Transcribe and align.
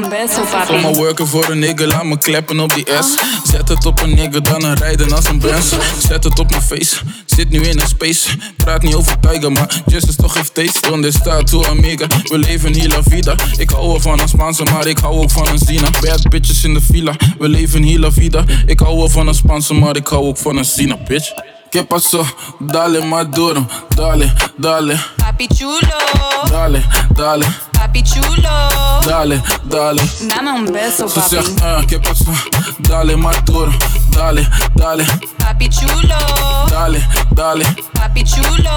beso, 0.10 0.42
papi. 0.52 0.96
worken 0.98 1.28
voor 1.28 1.50
een 1.50 1.60
nigga, 1.60 1.86
laat 1.86 2.04
me 2.06 2.18
kleppen 2.18 2.60
op 2.60 2.74
die 2.74 2.86
S. 3.02 3.16
Zet 3.52 3.70
het 3.70 3.86
op 3.86 4.02
een 4.02 4.14
nigga, 4.16 4.40
dan 4.40 4.64
een 4.64 4.76
rijden 4.76 5.14
als 5.14 5.26
een 5.26 5.40
Benz. 5.40 5.74
Zet 6.08 6.24
het 6.24 6.40
op 6.40 6.50
mijn 6.50 6.62
face, 6.62 6.96
zit 7.26 7.50
nu 7.50 7.62
in 7.62 7.80
een 7.80 7.88
space. 7.88 8.30
Praat 8.58 8.82
niet 8.82 8.96
over 8.96 9.20
Tiger, 9.20 9.52
maar 9.52 9.82
just 9.86 10.08
is 10.08 10.16
toch 10.16 10.34
heeft 10.34 10.54
taste. 10.54 10.88
Donde 10.90 11.12
staat 11.12 11.48
tu 11.48 11.66
amiga? 11.68 12.08
We 12.24 12.38
leven 12.38 12.74
hier 12.74 12.88
la 12.90 13.04
vida. 13.04 13.36
Ik 13.58 13.70
hou 13.70 13.88
wel 13.88 14.00
van 14.00 14.20
een 14.20 14.28
Spaanse, 14.30 14.64
maar 14.64 14.88
ik 14.88 14.98
hou 14.98 15.16
ook 15.22 15.30
van 15.32 15.48
een 15.48 15.58
Zina. 15.60 15.90
Bad 16.02 16.30
bitches 16.30 16.64
in 16.64 16.74
de 16.74 16.82
villa, 16.82 17.14
we 17.40 17.50
leven 17.50 17.84
hier 17.84 18.00
la 18.00 18.12
vida. 18.12 18.44
Ik 18.66 18.80
hou 18.80 18.98
wel 18.98 19.10
van 19.10 19.28
een 19.28 19.34
Spaanse, 19.34 19.74
maar 19.74 19.96
ik 19.96 20.08
hou 20.08 20.26
ook 20.26 20.38
van 20.38 20.58
een 20.58 20.66
Zina, 20.66 20.98
bitch. 21.08 21.32
¿Qué 21.76 21.84
pasó? 21.84 22.26
Dale 22.62 23.02
más 23.02 23.30
duro, 23.32 23.68
dale, 23.98 24.34
dale. 24.58 24.98
Papi 25.18 25.46
chulo. 25.50 25.76
Dale, 26.50 26.82
dale. 27.10 27.46
Papi 27.74 28.02
chulo. 28.02 28.50
Dale, 29.06 29.44
dale. 29.66 30.02
Dame 30.22 30.54
un 30.54 30.66
beso, 30.72 31.06
papi. 31.14 31.36
Uh, 31.36 31.86
¿Qué 31.86 32.00
pasó? 32.00 32.32
Dale 32.80 33.18
más 33.18 33.44
duro, 33.44 33.74
dale, 34.12 34.48
dale. 34.74 35.06
Papi 35.38 35.68
chulo. 35.68 36.16
Dale, 36.72 37.06
dale. 37.32 37.66
Papi 37.92 38.24
chulo. 38.24 38.72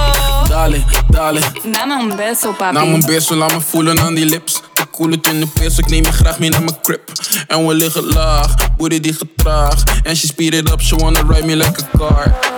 Dale, 0.48 0.84
dale. 1.08 1.40
Dame 1.64 1.94
un 1.94 2.16
beso, 2.16 2.52
papi. 2.58 2.74
Dame 2.74 2.94
un 2.94 3.00
beso, 3.02 3.36
laat 3.36 3.52
me 3.52 3.60
voelen 3.72 4.00
aan 4.00 4.14
die 4.16 4.26
lips. 4.26 4.60
Koelen 4.90 5.20
in 5.30 5.40
de 5.40 5.46
pers, 5.46 5.78
ik 5.78 5.86
neem 5.90 6.04
je 6.04 6.12
graag 6.12 6.38
mee 6.38 6.50
naar 6.50 6.62
mijn 6.62 6.78
crib. 6.82 7.00
En 7.46 7.66
we 7.66 7.74
liggen 7.74 8.06
laag, 8.06 8.54
booty 8.76 9.00
die 9.00 9.12
getraagd. 9.12 9.92
En 10.02 10.16
she 10.16 10.26
speed 10.26 10.54
it 10.54 10.70
up, 10.70 10.80
she 10.82 10.96
wanna 10.96 11.20
ride 11.28 11.46
me 11.46 11.56
like 11.56 11.80
a 11.94 11.98
car. 11.98 12.56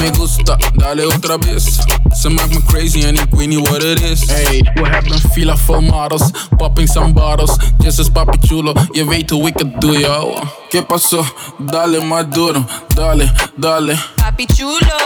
me 0.00 0.10
gusta, 0.12 0.56
dale 0.74 1.04
otra 1.06 1.36
vez. 1.36 1.80
So 2.16 2.30
make 2.30 2.50
me 2.50 2.60
crazy 2.68 3.04
and 3.04 3.18
it 3.18 3.30
we 3.32 3.46
what 3.56 3.82
it 3.82 4.02
is. 4.02 4.28
Hey, 4.28 4.62
we 4.76 4.82
hebben 4.88 5.18
fila 5.34 5.56
veel 5.56 5.80
models, 5.82 6.30
popping 6.58 6.86
some 6.86 7.12
bottles. 7.12 7.56
This 7.78 7.98
as 7.98 8.10
papi 8.10 8.38
chulo, 8.48 8.72
je 8.94 9.04
weet 9.04 9.30
hoe 9.30 9.46
ik 9.48 9.58
het 9.58 9.80
doe, 9.80 9.98
yo. 9.98 10.34
¿Qué 10.70 10.82
pasó? 10.82 11.24
Dale 11.58 12.00
más 12.00 12.26
duro, 12.30 12.64
dale, 12.94 13.32
dale. 13.56 13.98
Papi 14.16 14.46
chulo. 14.46 14.96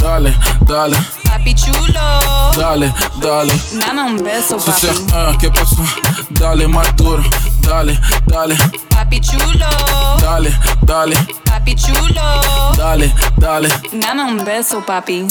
Dale, 0.00 0.34
dale. 0.66 0.96
Papi 1.24 1.54
chulo. 1.54 2.50
Dale, 2.56 2.92
dale. 3.20 3.52
Dame 3.80 4.02
un 4.02 4.22
beso, 4.22 4.56
papi. 4.56 4.70
Ze 4.80 4.86
zegt, 4.86 5.00
uh, 5.10 5.14
ah, 5.14 5.32
¿qué 5.38 5.50
pasó? 5.50 5.76
Dale 6.30 6.68
más 6.68 6.96
duro. 6.96 7.22
dale, 7.62 7.98
dale. 8.26 8.54
Papi 8.90 9.20
chulo. 9.20 9.66
Dale, 10.20 10.52
dale. 10.82 11.14
Papi 11.44 11.74
chulo. 11.74 12.74
Dale, 12.76 13.12
dale. 13.38 13.68
Dame 13.92 14.22
un 14.24 14.42
beso, 14.44 14.80
papi. 14.82 15.26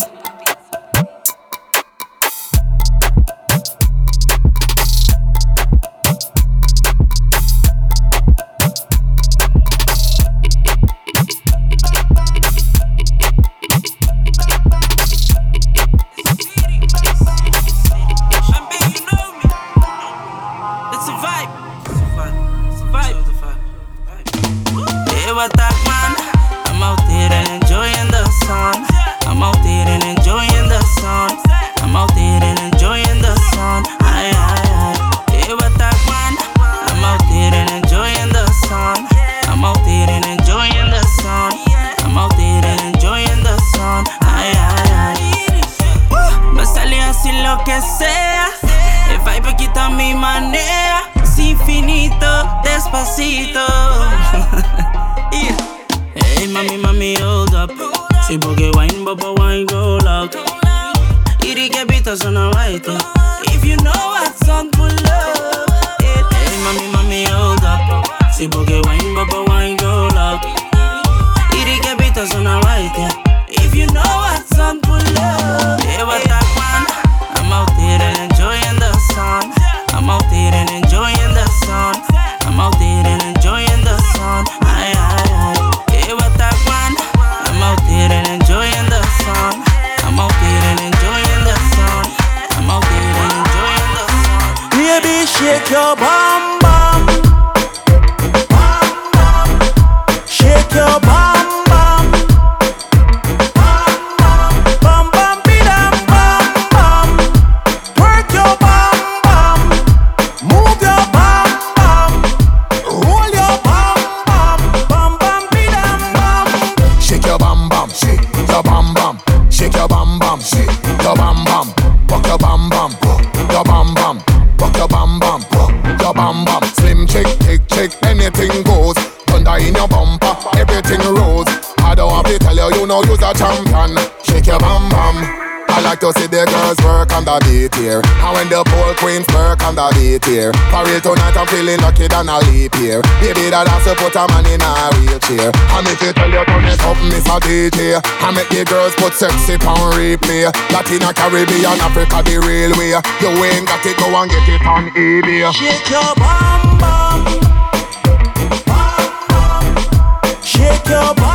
tonight, 141.00 141.38
I'm 141.38 141.48
feeling 141.48 141.80
lucky 141.80 142.08
than 142.10 142.28
a 142.28 142.40
leap 142.52 142.76
here? 142.76 143.00
Baby, 143.24 143.48
that 143.54 143.64
has 143.70 143.86
to 143.88 143.96
put 143.96 144.12
a 144.20 144.28
man 144.28 144.44
in 144.52 144.60
a 144.60 144.70
wheelchair. 145.00 145.54
And 145.78 145.88
if 145.88 146.02
you 146.04 146.12
tell 146.12 146.28
you 146.28 146.44
turn 146.44 146.68
it 146.68 146.82
up, 146.84 147.00
Miss 147.08 147.24
DJ, 147.48 147.96
I 148.02 148.28
make 148.36 148.50
the 148.52 148.68
girls 148.68 148.92
put 149.00 149.14
sexy 149.16 149.56
pound 149.56 149.96
replay. 149.96 150.52
Latina, 150.74 151.16
Caribbean, 151.16 151.80
Africa, 151.80 152.20
the 152.28 152.44
real 152.44 152.76
way. 152.76 152.98
You 153.24 153.30
ain't 153.46 153.70
got 153.72 153.80
it, 153.88 153.96
go 153.96 154.12
and 154.20 154.28
get 154.28 154.44
it 154.52 154.66
on 154.68 154.92
eBay. 154.92 155.48
Shake 155.56 155.88
your 155.88 156.04
bum 156.20 156.60
bum, 156.82 157.22
bum 157.40 158.50
bum, 158.68 160.42
shake 160.44 160.84
your 160.92 161.16
bum. 161.16 161.31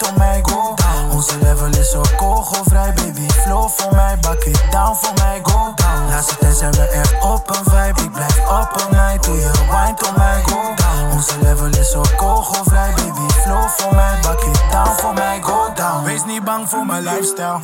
mind 0.00 0.16
mij, 0.16 0.40
go 0.42 0.74
down. 0.74 1.10
Onze 1.10 1.38
level 1.42 1.66
is 1.66 1.90
zo 1.90 2.00
kogelvrij, 2.16 2.92
baby. 2.94 3.26
Flow 3.28 3.68
voor 3.68 3.94
mij, 3.94 4.18
bak 4.20 4.44
it 4.44 4.64
down 4.70 4.94
voor 4.96 5.12
mij, 5.14 5.40
go 5.42 5.72
down. 5.74 6.08
Laatste 6.08 6.36
tijd 6.36 6.56
zijn 6.56 6.70
we 6.72 6.80
echt 6.88 7.14
op 7.22 7.48
een 7.50 7.64
vibe, 7.70 8.02
ik 8.02 8.12
blijf 8.12 8.38
op 8.38 8.86
een 8.88 8.96
night. 8.96 9.22
Doe 9.24 9.36
je 9.36 9.50
wine 9.58 9.96
on 10.08 10.14
my 10.16 10.42
go 10.46 10.74
down. 10.74 11.12
Onze 11.12 11.32
level 11.42 11.66
is 11.80 11.90
zo 11.90 12.02
kogelvrij, 12.16 12.94
baby. 12.94 13.32
Flow 13.34 13.68
voor 13.68 13.94
mij, 13.94 14.14
bak 14.22 14.40
it 14.40 14.60
down 14.70 15.00
voor 15.00 15.14
mij, 15.14 15.40
go 15.42 15.72
down. 15.74 16.04
Wees 16.04 16.24
niet 16.26 16.44
bang 16.44 16.68
voor 16.68 16.86
mijn 16.86 17.02
lifestyle. 17.02 17.60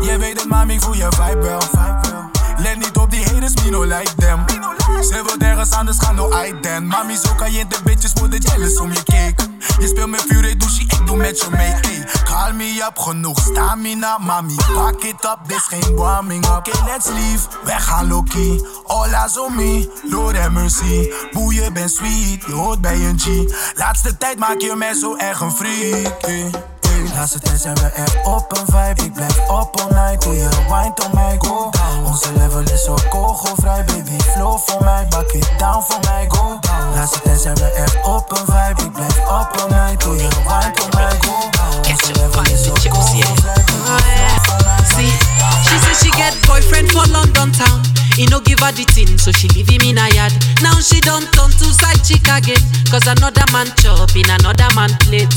Jij 0.00 0.18
weet 0.18 0.40
het, 0.40 0.48
mami, 0.48 0.80
voel 0.80 0.94
je 0.94 1.08
vibe 1.10 1.40
wel. 1.40 1.60
Let 2.56 2.76
niet 2.76 2.96
op 2.96 3.10
die 3.10 3.24
haters, 3.24 3.54
no 3.70 3.82
like 3.82 4.14
them. 4.16 4.44
Ze 5.02 5.22
wil 5.26 5.48
ergens 5.48 5.70
anders 5.70 5.98
gaan, 6.00 6.14
no 6.14 6.30
I 6.46 6.60
then. 6.60 6.86
Mami, 6.86 7.16
zo 7.16 7.34
kan 7.36 7.52
je 7.52 7.66
de 7.66 7.78
bitches 7.84 8.12
worden 8.12 8.40
jealous 8.40 8.78
om 8.78 8.92
je 8.92 9.02
cake. 9.02 9.45
Je 9.80 9.86
speelt 9.86 10.10
met 10.10 10.22
vuur, 10.28 10.58
douche, 10.58 10.80
ik 10.82 11.06
doe 11.06 11.16
met 11.16 11.40
je 11.40 11.46
mee. 11.56 11.70
Ey, 11.72 12.06
call 12.24 12.52
me 12.52 12.84
up, 12.88 12.98
genoeg 12.98 13.38
sta 13.38 13.50
stamina, 13.50 14.18
mami. 14.18 14.54
Pak 14.74 15.02
it 15.02 15.24
up, 15.24 15.38
dit 15.46 15.56
is 15.56 15.62
geen 15.62 15.96
warming 15.96 16.44
up. 16.46 16.50
Okay, 16.56 16.86
let's 16.86 17.06
leave, 17.08 17.48
wij 17.64 17.80
gaan 17.80 18.08
low-key. 18.08 18.64
All 18.86 19.10
that's 19.10 19.38
on 19.38 19.56
me, 19.56 19.90
Lord 20.10 20.36
have 20.36 20.50
mercy. 20.50 21.12
je 21.48 21.70
bent 21.72 21.90
sweet, 21.90 22.44
je 22.46 22.52
hoort 22.52 22.80
bij 22.80 22.94
een 22.94 23.18
G. 23.18 23.52
Laatste 23.76 24.16
tijd 24.16 24.38
maak 24.38 24.60
je 24.60 24.74
mij 24.76 24.94
zo 24.94 25.16
erg 25.16 25.40
een 25.40 25.52
freak. 25.52 26.12
Laatste 27.14 27.40
tijd 27.40 27.60
zijn 27.60 27.74
we 27.74 27.86
echt 27.86 28.16
op 28.26 28.52
een 28.58 28.64
vibe 28.66 29.02
Ik 29.04 29.12
blijf 29.12 29.48
op 29.48 29.80
all 29.80 29.88
night, 29.90 30.22
doe 30.22 30.34
je 30.34 30.48
wine 30.66 30.92
om 31.06 31.10
mij, 31.14 31.36
go 31.38 31.70
Onze 32.04 32.26
level 32.36 32.60
is 32.74 32.84
zo 32.84 32.96
kogelvrij 33.08 33.84
Baby, 33.84 34.18
flow 34.32 34.58
voor 34.66 34.84
mij, 34.84 35.06
bak 35.08 35.32
it 35.32 35.48
down 35.58 35.82
voor 35.82 35.98
mij, 36.08 36.24
go 36.28 36.58
Laatste 36.94 37.20
tijd 37.22 37.40
zijn 37.40 37.54
we 37.54 37.64
echt 37.70 37.92
vibe 37.92 38.82
Ik 38.84 38.92
blijf 38.92 39.16
op 39.18 39.48
een 39.60 39.70
mij, 39.76 39.96
doe 39.96 40.16
je 40.16 40.28
wine, 40.46 40.70
kom 40.78 40.88
mij, 40.94 41.16
go 41.20 41.48
Catch 41.82 42.10
a 42.10 42.12
vibe, 42.30 42.62
the 42.62 42.70
chips, 42.80 43.08
See, 44.96 45.10
she 45.64 45.78
said 45.80 45.96
she 46.00 46.10
get 46.22 46.34
boyfriend 46.46 46.90
for 46.92 47.06
London 47.10 47.52
town 47.52 47.80
He 48.16 48.24
no 48.26 48.40
give 48.42 48.60
her 48.64 48.72
the 48.74 48.84
thing, 48.84 49.18
so 49.20 49.30
she 49.32 49.48
leave 49.54 49.68
him 49.68 49.82
in 49.82 49.98
a 49.98 50.08
yard. 50.14 50.32
Now 50.62 50.80
she 50.80 51.00
don't 51.00 51.30
turn 51.32 51.50
to 51.50 51.64
side 51.64 52.02
chick 52.04 52.26
again, 52.28 52.62
cause 52.90 53.06
another 53.06 53.44
man 53.52 53.66
chop 53.76 54.14
in 54.16 54.28
another 54.30 54.70
man 54.74 54.88
plate. 55.04 55.34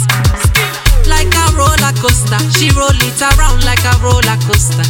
Like 1.05 1.33
a 1.35 1.51
roller 1.57 1.91
coaster, 1.99 2.39
she 2.57 2.71
roll 2.71 2.95
it 3.07 3.21
around 3.21 3.65
like 3.65 3.83
a 3.83 3.97
roller 4.01 4.37
coaster. 4.47 4.83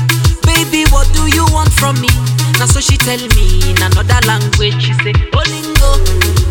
Baby, 0.46 0.86
what 0.92 1.12
do 1.16 1.26
you 1.28 1.48
want 1.52 1.74
from 1.74 2.00
me? 2.00 2.10
Now 2.58 2.66
so 2.66 2.80
she 2.82 2.98
tell 2.98 3.20
me 3.38 3.62
in 3.70 3.78
another 3.78 4.18
language. 4.26 4.82
She 4.82 4.94
say, 5.06 5.14
Olingo, 5.38 6.02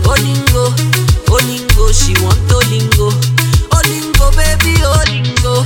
Olingo, 0.07 0.71
Olingo. 1.27 1.85
She 1.91 2.15
want 2.23 2.39
Olingo, 2.47 3.11
Olingo, 3.75 4.27
baby, 4.39 4.79
Olingo, 4.79 5.65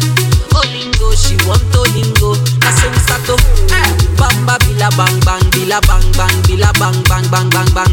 Olingo. 0.57 1.07
She 1.13 1.37
want 1.45 1.61
Olingo. 1.77 2.33
Now 2.65 2.73
so 2.81 2.89
we 2.89 2.97
start 3.05 3.21
to 3.29 3.37
bang, 3.69 3.99
bang, 4.17 4.33
bila 4.65 4.89
bang 4.97 5.21
bang 5.27 5.45
bila 5.53 5.79
bang 5.85 6.07
bang 6.17 6.37
bila 6.49 6.71
bang 6.81 6.97
bang 7.13 7.27
bang 7.29 7.49
bang 7.53 7.69
bang. 7.77 7.93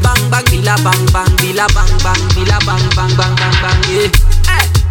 Bang 0.00 0.22
bang 0.32 0.44
bila 0.48 0.74
bang 0.80 1.02
bang 1.12 1.32
bila 1.44 1.64
bang 1.76 1.92
bang 2.02 2.22
bila 2.34 2.56
bang 2.64 2.84
bang 2.96 3.12
bang 3.20 3.34
bang 3.36 3.56
bang 3.60 3.78
yeah. 3.90 4.08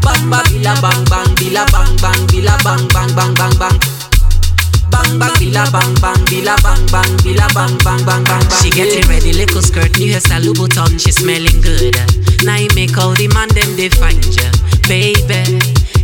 Bang 0.06 0.22
bang 0.30 0.46
bila 0.54 0.74
bang 0.86 1.02
bang 1.10 1.30
bila 1.40 1.64
bang 1.74 1.92
bang 1.98 2.20
bila 2.30 2.54
bang 2.64 2.84
bang 2.94 3.12
bang 3.16 3.34
bang 3.36 3.56
bang. 3.58 3.97
Bang 4.92 5.20
bang, 5.20 5.32
billa 5.40 5.66
bang 5.72 5.92
bang, 6.02 6.22
billa 6.32 6.56
bang 6.64 6.84
bang, 6.92 7.12
billa 7.24 7.48
bang 7.54 7.74
bang 7.84 8.02
bang 8.06 8.24
bang 8.24 8.42
bang. 8.42 8.64
She 8.64 8.70
getting 8.70 9.08
ready, 9.10 9.34
little 9.34 9.62
skirt, 9.62 9.98
new 10.00 10.08
hairstyle, 10.14 10.44
Louboutin, 10.46 11.00
she 11.00 11.12
smelling 11.12 11.60
good. 11.62 11.98
Now 12.44 12.56
you 12.56 12.68
make 12.76 12.96
all 12.98 13.12
the 13.16 13.28
man 13.34 13.50
them 13.52 13.76
they 13.76 13.90
find 13.90 14.20
ya, 14.36 14.48
baby. 14.88 15.60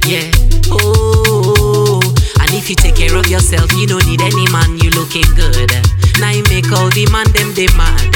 Yeah, 0.07 0.27
oh. 0.71 2.01
And 2.41 2.51
if 2.51 2.69
you 2.69 2.75
take 2.75 2.95
care 2.95 3.15
of 3.15 3.27
yourself, 3.27 3.71
you 3.73 3.87
don't 3.87 4.05
need 4.05 4.21
any 4.21 4.47
man. 4.51 4.75
You 4.79 4.89
looking 4.91 5.27
good. 5.37 5.71
Now 6.19 6.31
you 6.31 6.43
make 6.51 6.67
all 6.71 6.89
the 6.91 7.07
man 7.11 7.27
them 7.31 7.53
they 7.55 7.71
mad, 7.79 8.11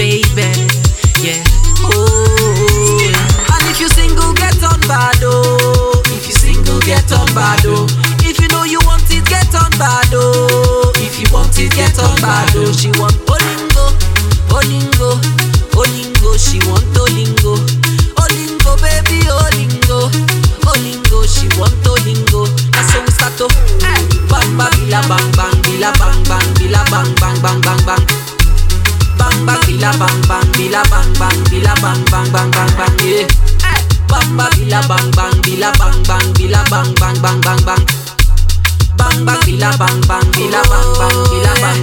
baby. 0.00 0.52
Yeah, 1.20 1.42
oh. 1.92 3.52
And 3.52 3.64
if 3.68 3.80
you 3.80 3.88
single, 3.92 4.32
get 4.32 4.56
on 4.64 4.80
bad, 4.88 5.20
oh. 5.22 6.00
If 6.08 6.28
you 6.28 6.34
single, 6.34 6.80
get 6.80 7.04
on 7.12 7.26
bad, 7.34 7.64
oh 7.66 7.84
bado. 9.78 10.92
If 10.96 11.20
you 11.20 11.28
want 11.32 11.56
it, 11.58 11.72
get 11.76 11.98
on 12.00 12.16
bado. 12.18 12.64
She 12.76 12.88
want 13.00 13.14
olingo, 13.28 13.86
olingo, 14.52 15.10
olingo. 15.76 16.30
She 16.36 16.58
want 16.68 16.84
olingo, 16.96 17.54
olingo, 18.16 18.72
baby, 18.82 19.18
olingo, 19.28 20.08
olingo. 20.70 21.18
She 21.26 21.46
want 21.60 21.74
olingo. 21.86 22.44
That's 22.72 22.92
how 22.92 23.00
we 23.04 23.10
start 23.12 23.34
to. 23.38 23.46
Bang 24.28 24.50
bang, 24.56 24.72
bila 24.76 25.00
bang 25.08 25.28
bang, 25.36 25.56
bila 25.66 25.90
bang 26.00 26.20
bang, 26.28 26.46
bila 26.60 26.80
bang 26.90 27.10
bang 27.20 27.36
bang 27.40 27.60
bang 27.62 27.82
bang. 27.86 28.02
Bang 29.16 29.36
bang, 29.46 29.60
bila 29.66 29.90
bang 30.00 30.18
bang, 30.28 30.46
bila 30.56 30.80
bang 30.90 31.10
bang, 31.20 31.36
bila 31.52 31.72
bang 31.82 32.00
bang 32.10 32.26
bang 32.32 32.50
bang 32.50 32.72
bang. 32.76 33.28
Bang 34.08 34.28
bang, 34.36 34.52
bila 34.60 34.80
bang 34.88 35.08
bang, 35.16 35.34
bila 35.44 35.68
bang 35.78 35.98
bang, 36.08 36.26
bila 36.36 36.60
bang 36.70 36.88
bang 37.00 37.16
bang 37.20 37.40
bang 37.40 37.60
bang 37.66 37.82
bang 38.96 39.18
bang, 39.24 39.40
killa 39.44 39.70
bang 39.78 40.00
bang, 40.08 40.26
killa 40.32 40.60
bang 40.66 40.90
bang, 40.98 41.18
killa 41.30 41.52
bang. 41.62 41.78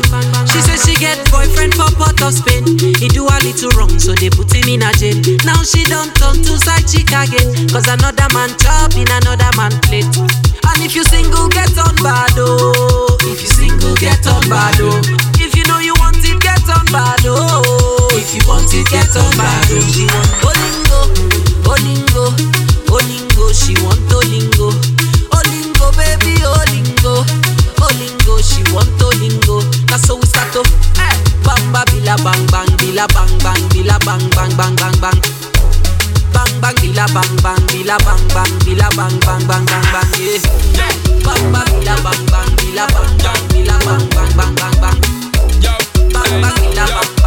She 0.50 0.60
said 0.62 0.80
she 0.82 0.94
get 0.98 1.18
boyfriend 1.32 1.74
for 1.78 1.90
pot 1.96 2.20
of 2.22 2.34
Spain. 2.34 2.66
He 2.98 3.08
do 3.08 3.26
a 3.26 3.36
little 3.46 3.72
wrong, 3.78 3.94
so 4.00 4.14
they 4.18 4.30
put 4.30 4.52
him 4.54 4.68
in 4.68 4.82
a 4.84 4.92
jail. 4.98 5.18
Now 5.46 5.62
she 5.64 5.84
don't 5.86 6.12
turn 6.18 6.42
to 6.44 6.54
side 6.60 6.86
chick 6.90 7.10
again, 7.14 7.70
cause 7.70 7.88
another 7.88 8.28
man 8.34 8.50
chop 8.60 8.94
in 8.98 9.08
another 9.10 9.50
man 9.58 9.72
plate. 9.88 10.10
And 10.10 10.82
if 10.82 10.94
you 10.96 11.04
single, 11.06 11.50
get 11.50 11.72
on 11.78 11.96
bad 12.02 12.34
oh. 12.38 13.16
If 13.30 13.42
you 13.42 13.50
single, 13.50 13.96
get 13.96 14.26
on 14.28 14.42
bad 14.50 14.80
oh. 14.82 15.00
If 15.40 15.56
you 15.56 15.64
know 15.70 15.80
you 15.80 15.94
want 16.02 16.20
it, 16.26 16.40
get 16.42 16.66
on 16.70 16.86
bad 16.92 17.24
oh. 17.26 18.10
If 18.18 18.34
you 18.34 18.42
want 18.50 18.70
it, 18.74 18.90
get 18.90 19.14
on 19.16 19.30
bad 19.38 19.68
oh. 19.72 19.80
She 19.94 20.06
want 20.10 20.32
olingo, 20.50 21.00
olingo, 21.70 22.26
olingo. 22.90 23.46
She 23.54 23.78
want 23.86 24.02
olingo 24.10 25.13
lingo, 25.88 25.92
baby, 25.98 26.36
oh 26.46 26.64
lingo, 26.72 27.26
oh 27.82 27.90
lingo, 28.00 28.38
she 28.42 28.64
want 28.74 28.88
to 29.00 29.08
lingo. 29.20 29.60
That's 29.88 30.08
how 30.08 30.16
we 30.16 30.26
start 30.26 30.52
to 30.54 30.62
eh. 30.64 31.16
bang 31.44 31.66
bang 31.72 31.88
bila 31.94 32.16
bang 32.24 32.44
bang 32.52 32.70
bila 32.80 33.06
bang 33.14 33.34
bang 33.44 33.62
bila 33.72 33.96
bang 34.06 34.24
bang 34.36 34.52
bang 34.56 34.76
bang 34.78 34.96
bang 35.00 35.20
bang 36.32 36.52
bang 36.62 36.76
bila 36.82 37.06
bang 37.14 37.32
bang 37.44 37.62
bila 37.72 37.96
bang 38.00 38.24
bang 38.34 38.52
bila 38.64 38.88
bang 38.96 39.16
bang 39.28 39.42
bang 39.48 39.64
bang 39.68 39.86
bang 39.92 40.08
yeah. 40.20 40.86
bang 41.26 41.44
bang 41.52 41.68
bila 41.68 41.96
bang 42.04 42.22
bang 42.32 42.50
bila 42.64 42.84
bang 42.88 43.14
bang 43.24 43.42
bila 43.52 43.76
bang 43.86 44.04
bang 44.14 44.32
bang 44.38 44.56
bang 44.56 44.76
bang 44.80 45.72
bang 46.14 46.34
bang 46.42 46.56
bila 46.56 46.86
bang 46.86 47.23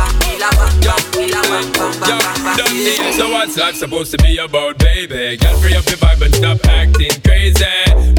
so 3.17 3.31
what's 3.33 3.57
life 3.57 3.75
supposed 3.75 4.11
to 4.11 4.19
be 4.19 4.37
about, 4.37 4.77
baby? 4.79 5.39
Get 5.39 5.57
free 5.57 5.75
up 5.75 5.87
your 5.87 5.97
vibe 5.97 6.21
and 6.27 6.35
stop 6.35 6.67
acting 6.67 7.23
crazy. 7.25 7.65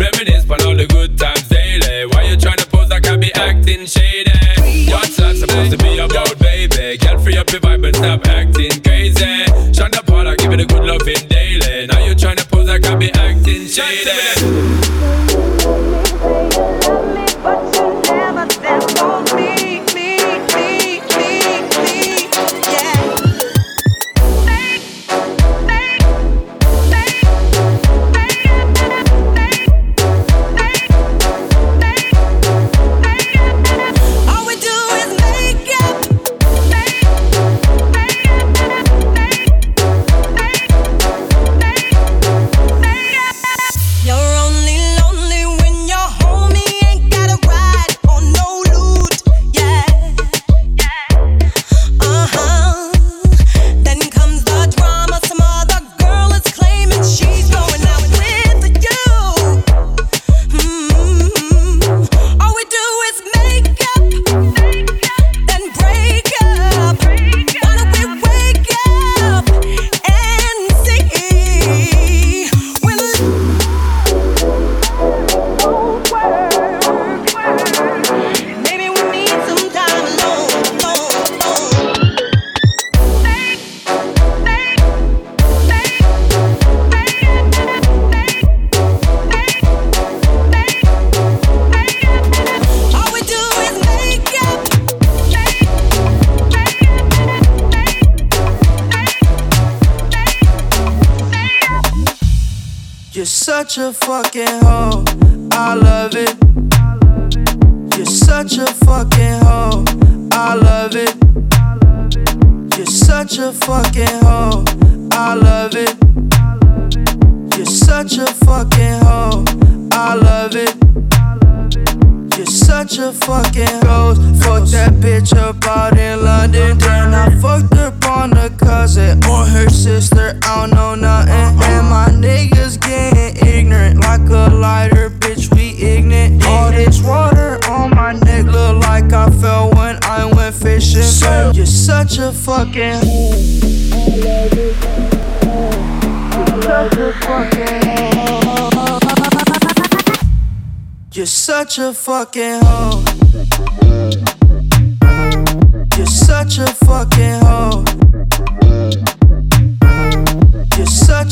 Reminisce 0.01 0.49
on 0.49 0.61
all 0.65 0.75
the 0.75 0.87
good 0.89 1.15
times 1.17 1.43
daily. 1.47 2.07
Why 2.07 2.23
you 2.23 2.35
tryna 2.35 2.67
pose 2.71 2.89
like 2.89 3.05
I 3.07 3.17
be 3.17 3.31
acting 3.35 3.85
shady? 3.85 4.89
What's 4.91 5.19
life 5.19 5.37
supposed 5.37 5.71
to 5.71 5.77
be 5.77 5.99
about, 5.99 6.39
baby? 6.39 6.97
Get 6.97 7.21
free 7.21 7.37
up 7.37 7.51
your 7.51 7.61
vibe 7.61 7.85
and 7.85 7.95
stop 7.95 8.25
acting 8.25 8.81
crazy. 8.81 9.43
Shonda 9.77 10.03
Paul, 10.07 10.27
I 10.27 10.35
give 10.37 10.51
it 10.53 10.61
a 10.61 10.65
good 10.65 10.83
loving 10.83 11.27
daily. 11.29 11.85
Now 11.85 11.99
you 12.03 12.15
tryna 12.15 12.49
pose 12.49 12.67
like 12.67 12.85
I 12.87 12.95
be 12.95 13.11
acting 13.13 13.67
shady. 13.67 14.09
But 17.43 17.75
you 17.75 18.11
never 18.17 18.49
stand 18.49 18.83
for 18.97 19.16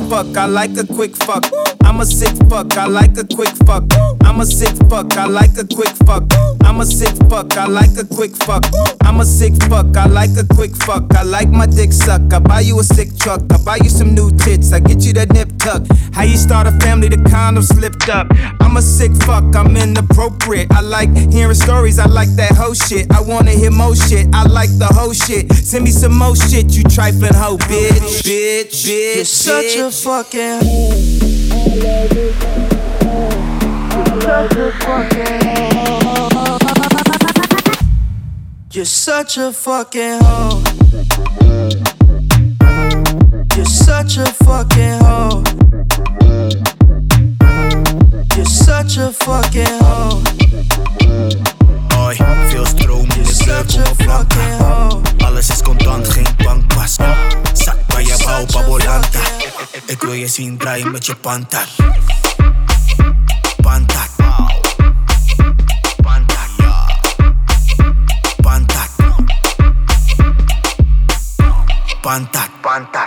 fuck, 0.09 0.37
I 0.37 0.47
like 0.47 0.77
a 0.77 0.87
quick 0.87 1.17
fuck. 1.17 1.45
I'm 1.85 2.01
a 2.01 2.07
sick 2.07 2.35
fuck, 2.51 2.77
I 2.77 2.87
like 2.87 3.17
a 3.17 3.25
quick 3.25 3.51
fuck. 3.67 3.85
I'm 4.25 4.41
a 4.41 4.47
sick 4.47 4.75
fuck, 4.91 5.17
I 5.17 5.27
like 5.27 5.57
a 5.59 5.65
quick 5.67 5.91
fuck. 6.05 6.25
I'm 6.65 6.81
a 6.81 6.87
sick 6.87 7.15
fuck, 7.31 7.57
I 7.57 7.67
like 7.67 7.97
a 7.97 8.05
quick 8.05 8.35
fuck. 8.45 8.65
I'm 9.05 9.21
a 9.21 9.25
sick 9.25 9.55
fuck, 9.69 9.97
I 9.97 10.07
like 10.07 10.37
a 10.37 10.45
quick 10.55 10.75
fuck. 10.77 11.15
I 11.15 11.23
like 11.23 11.49
my 11.49 11.67
dick 11.67 11.93
suck. 11.93 12.23
I 12.33 12.39
buy 12.41 12.61
you 12.61 12.81
a 12.81 12.85
sick 12.85 13.17
truck, 13.19 13.43
I 13.51 13.59
buy 13.59 13.77
you 13.83 13.89
some 13.89 14.15
new 14.15 14.31
tits, 14.33 14.73
I 14.73 14.81
get 14.81 15.05
you 15.05 15.13
that 15.15 15.33
nip 15.33 15.51
tuck. 15.59 15.85
How 16.13 16.25
you 16.25 16.37
start 16.37 16.67
a 16.67 16.73
family, 16.85 17.09
the 17.09 17.23
condom 17.31 17.63
slipped 17.63 18.09
up. 18.09 18.27
I'm 18.61 18.77
a 18.77 18.83
sick 18.83 19.13
fuck, 19.25 19.55
I'm 19.57 19.77
inappropriate. 19.77 20.71
I 20.73 20.81
like 20.81 21.11
hearing 21.33 21.55
stories, 21.55 21.99
I 21.99 22.07
like 22.07 22.31
that 22.37 22.53
whole 22.57 22.75
shit. 22.75 23.11
I 23.13 23.21
wanna 23.23 23.53
hear 23.53 23.71
more 23.71 23.97
shit, 23.97 24.27
I 24.35 24.43
like 24.47 24.71
the 24.79 24.87
whole 24.93 25.13
shit. 25.15 25.51
Send 25.53 25.85
me 25.85 25.91
some 25.91 26.17
more 26.19 26.37
shit, 26.37 26.77
you 26.77 26.83
trifling 26.85 27.35
hoe, 27.35 27.57
bitch. 27.57 28.23
Bitch, 28.23 28.27
bitch, 28.27 28.87
You're 28.87 29.25
bitch. 29.25 29.27
such 29.27 29.77
a 29.79 29.96
fucking. 30.03 30.61
You're 30.83 30.95
such 30.95 31.59
a 34.59 34.63
fucking 34.73 35.41
hoe. 35.75 36.59
You're 38.75 38.85
such 38.85 39.37
a 39.39 39.53
fucking 39.53 40.13
hoe. 45.01 45.43
You're 48.37 48.45
such 48.45 48.97
a 48.99 49.13
fucking 49.13 49.79
hoe. 49.83 50.23
I 51.95 52.51
feel 52.53 53.03
me. 53.03 53.36
sé 53.47 53.47
como 53.75 53.95
flanca. 53.95 55.27
Alles 55.27 55.51
is 55.51 55.63
contant, 55.63 56.07
geen 56.09 56.27
bankpas. 56.45 56.97
Oh. 56.99 57.07
Zak 57.55 57.87
bij 57.87 58.03
je 58.03 58.17
bouw, 58.25 58.45
pa' 58.79 59.01
Ik 59.87 60.01
wil 60.03 60.13
je 60.13 60.29
zien 60.29 60.59
draaien 60.59 60.91
met 60.93 61.07
je 61.07 61.15
pantat. 61.17 61.67
Pantat. 63.63 64.11
Pantat, 66.03 66.49
ja. 66.57 66.91
Pantat. 68.43 68.89
Pantat. 72.01 72.49
Pantat. 72.61 73.06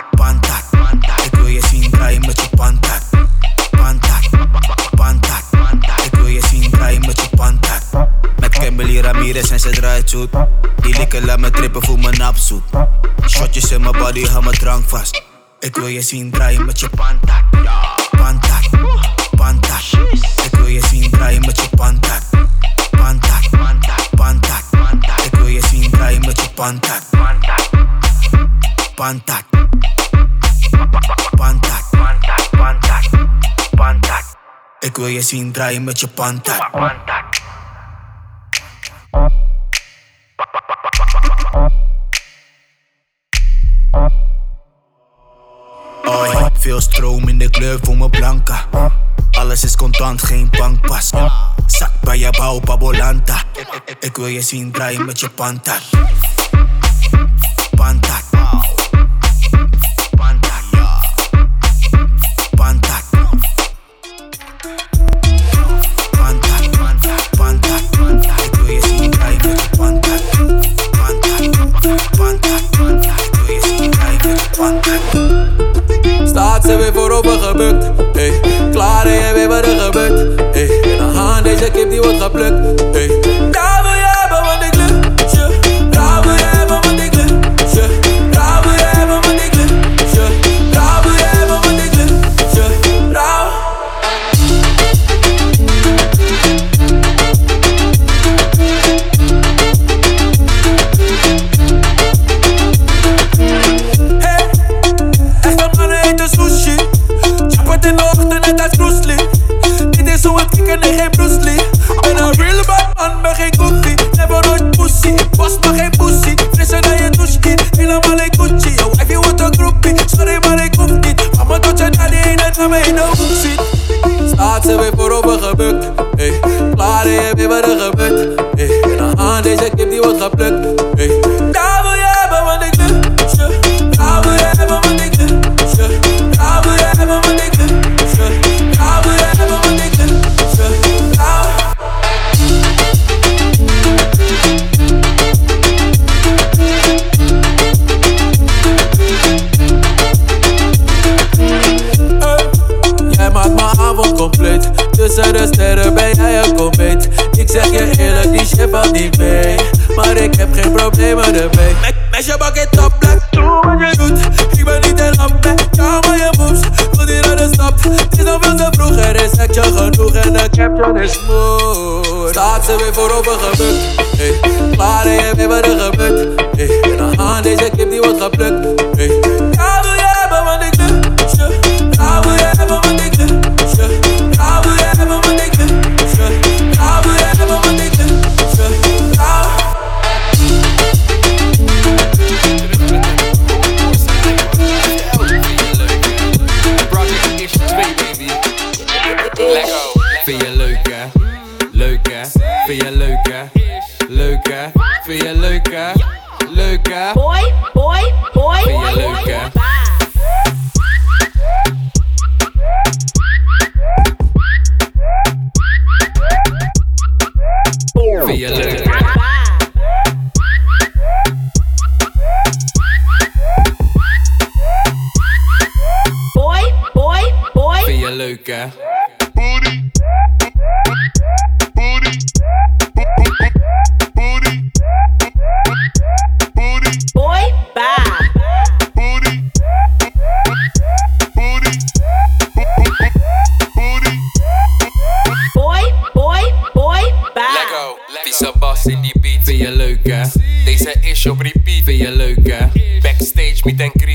spieren 9.30 9.48
zijn 9.48 9.60
ze 9.72 9.80
draait 9.80 10.10
zoet. 10.10 10.28
Die 10.82 10.96
likken 10.98 11.24
laat 11.24 11.38
me 11.38 11.50
trippen, 11.50 11.82
voel 11.82 11.96
me 11.96 12.10
napsoep. 12.10 12.86
Shotjes 13.28 13.72
in 13.72 13.80
mijn 13.80 13.92
body, 13.92 14.26
hou 14.28 14.44
mijn 14.44 14.58
drank 14.58 14.88
vast. 14.88 15.22
Ik 15.60 15.74
wil 15.76 15.86
je 15.86 16.02
zien 16.02 16.30
draaien 16.30 16.64
met 16.66 16.80
je 16.80 16.88
pantat. 16.88 17.42
Pantat, 18.10 18.70
pantat. 19.36 19.98
Ik 20.44 20.50
wil 20.56 20.66
je 20.66 20.80
zien 20.86 21.10
draaien 21.10 21.40
met 21.40 21.60
je 21.60 21.68
pantat. 21.76 22.22
Pantat, 22.90 23.50
pantat. 24.10 24.62
Ik 25.24 25.30
wil 25.36 25.46
je 25.46 25.62
zien 25.66 25.90
draaien 25.90 26.20
met 26.26 26.40
je 26.42 26.48
pantat. 26.54 27.04
Pantat. 28.94 29.44
Pantat, 31.34 31.70
pantat, 32.56 33.10
pantat. 33.78 34.22
Ik 34.80 34.96
wil 34.96 35.06
je 35.06 35.22
zien 35.22 35.52
draaien 35.52 35.84
met 35.84 36.00
je 36.00 36.08
pantat. 36.08 36.70
kleur 47.60 47.78
voor 47.82 47.96
mijn 47.96 48.10
blanca. 48.10 48.64
Alles 49.30 49.64
is 49.64 49.76
contant, 49.76 50.22
geen 50.22 50.48
bankpas. 50.58 51.10
Zak 51.66 51.90
bij 52.00 52.18
je 52.18 52.30
bouw, 52.30 52.60
Babolanta. 52.60 53.42
Ik 54.00 54.16
wil 54.16 54.26
je 54.26 54.40
zien 54.40 54.72
draaien 54.72 55.04
met 55.04 55.20
je 55.20 55.30
panta. 55.30 55.78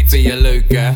Vind 0.09 0.25
je 0.25 0.35
leuk 0.41 0.63
hè? 0.71 0.89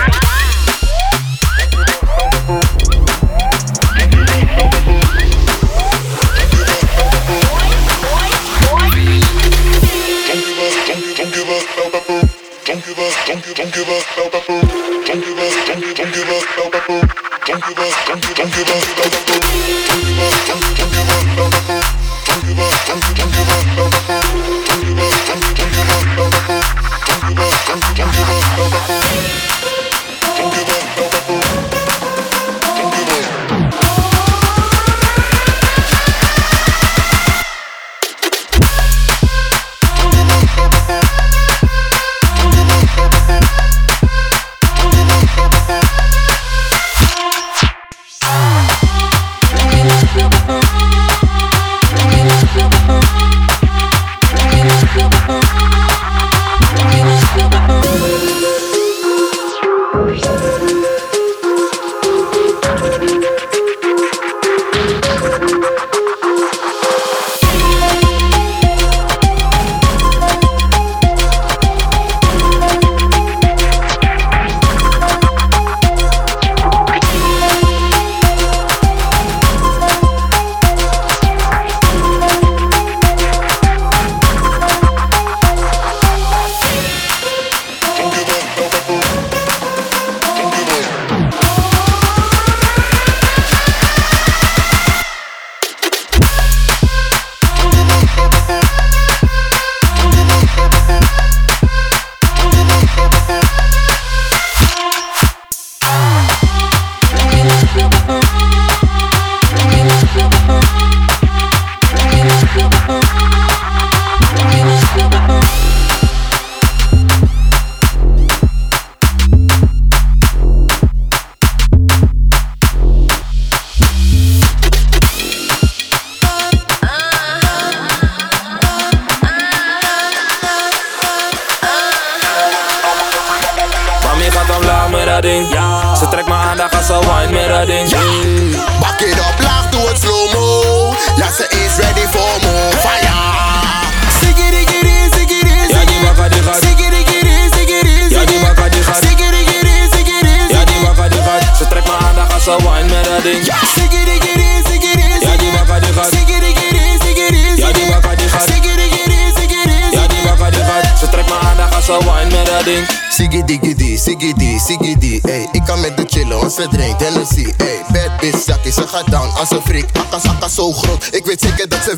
that's 171.69 171.87
it. 171.89 171.96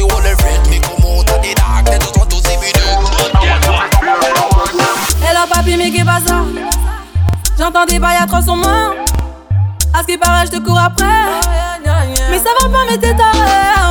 see 0.00 0.08
all 0.14 0.22
the 0.22 0.32
red 0.44 0.60
Me 0.70 0.80
come 0.80 1.02
out 1.04 1.28
of 1.28 1.40
the 1.44 1.52
dark 1.60 1.84
They 1.86 1.98
just 2.00 2.16
want 2.16 2.30
to 2.32 2.38
see 2.40 2.56
me 2.56 2.72
nude 2.72 3.36
Hello 5.24 5.44
papi 5.48 5.76
mais 5.76 5.90
qu'est 5.90 6.04
pas 6.04 6.20
ça 6.26 6.40
J'entends 7.58 7.84
des 7.86 7.98
bails 7.98 8.16
à 8.22 8.26
300 8.26 8.56
mains 8.56 8.94
À 9.94 10.00
ce 10.00 10.06
qui 10.06 10.16
paraît 10.18 10.46
je 10.46 10.52
te 10.58 10.64
cours 10.64 10.78
après 10.78 11.22
Mais 12.30 12.38
ça 12.38 12.50
va 12.60 12.68
pas 12.70 12.84
mais 12.88 12.96
t'es 12.98 13.14
taré 13.14 13.88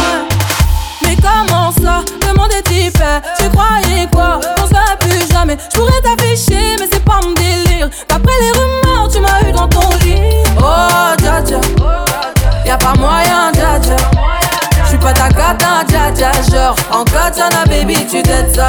Mais 1.03 1.15
comment 1.15 1.71
ça 1.71 2.01
Demande 2.27 2.49
des 2.49 2.63
types 2.63 3.03
Tu 3.37 3.49
croyais 3.49 4.07
quoi 4.11 4.39
qu'on 4.57 4.65
se 4.65 4.69
verra 4.71 4.95
plus 4.99 5.27
jamais 5.31 5.57
Je 5.73 5.77
pourrais 5.79 6.01
t'afficher 6.01 6.75
mais 6.79 6.87
c'est 6.91 6.98
Chana 17.39 17.63
baby, 17.69 17.95
tu 18.05 18.21
t'aides 18.21 18.53
ça. 18.53 18.67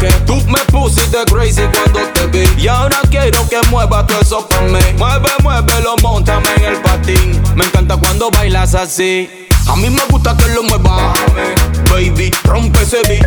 que 0.00 0.08
tú 0.26 0.36
me 0.48 0.58
pusiste 0.70 1.18
crazy 1.26 1.62
cuando 1.72 2.00
te 2.12 2.26
vi 2.28 2.48
y 2.62 2.66
ahora 2.68 2.98
quiero 3.10 3.46
que 3.48 3.58
muevas 3.70 4.06
todo 4.06 4.20
eso 4.20 4.48
para 4.48 4.62
mí. 4.62 4.78
Mueve, 4.98 5.28
muévelo, 5.42 5.96
montame 6.02 6.48
en 6.58 6.64
el 6.64 6.76
patín. 6.80 7.40
Me 7.54 7.64
encanta 7.64 7.96
cuando 7.96 8.30
bailas 8.30 8.74
así. 8.74 9.30
A 9.68 9.76
mí 9.76 9.88
me 9.90 10.02
gusta 10.10 10.36
que 10.36 10.46
lo 10.54 10.62
muevas, 10.64 11.18
baby. 11.90 12.30
Rompe 12.44 12.82
ese 12.82 13.02
beat, 13.08 13.26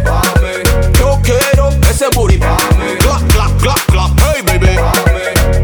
yo 0.99 1.17
quiero 1.23 1.69
ese 1.89 2.07
booty, 2.09 2.37
clap, 2.37 3.21
clap, 3.31 3.61
clap, 3.61 3.79
clap, 3.85 4.09
hey 4.35 4.43
baby. 4.45 4.77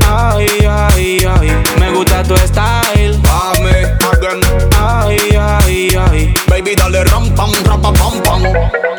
Ay, 0.08 0.66
ay, 0.70 1.28
ay, 1.40 1.64
me 1.80 1.92
gusta 1.92 2.24
tu 2.24 2.38
style 2.38 3.01
Y 6.65 6.76
dale 6.76 7.04
ram, 7.06 7.28
pam, 7.34 7.50
rapa, 7.65 7.91
pam, 7.93 8.21
pam. 8.24 8.43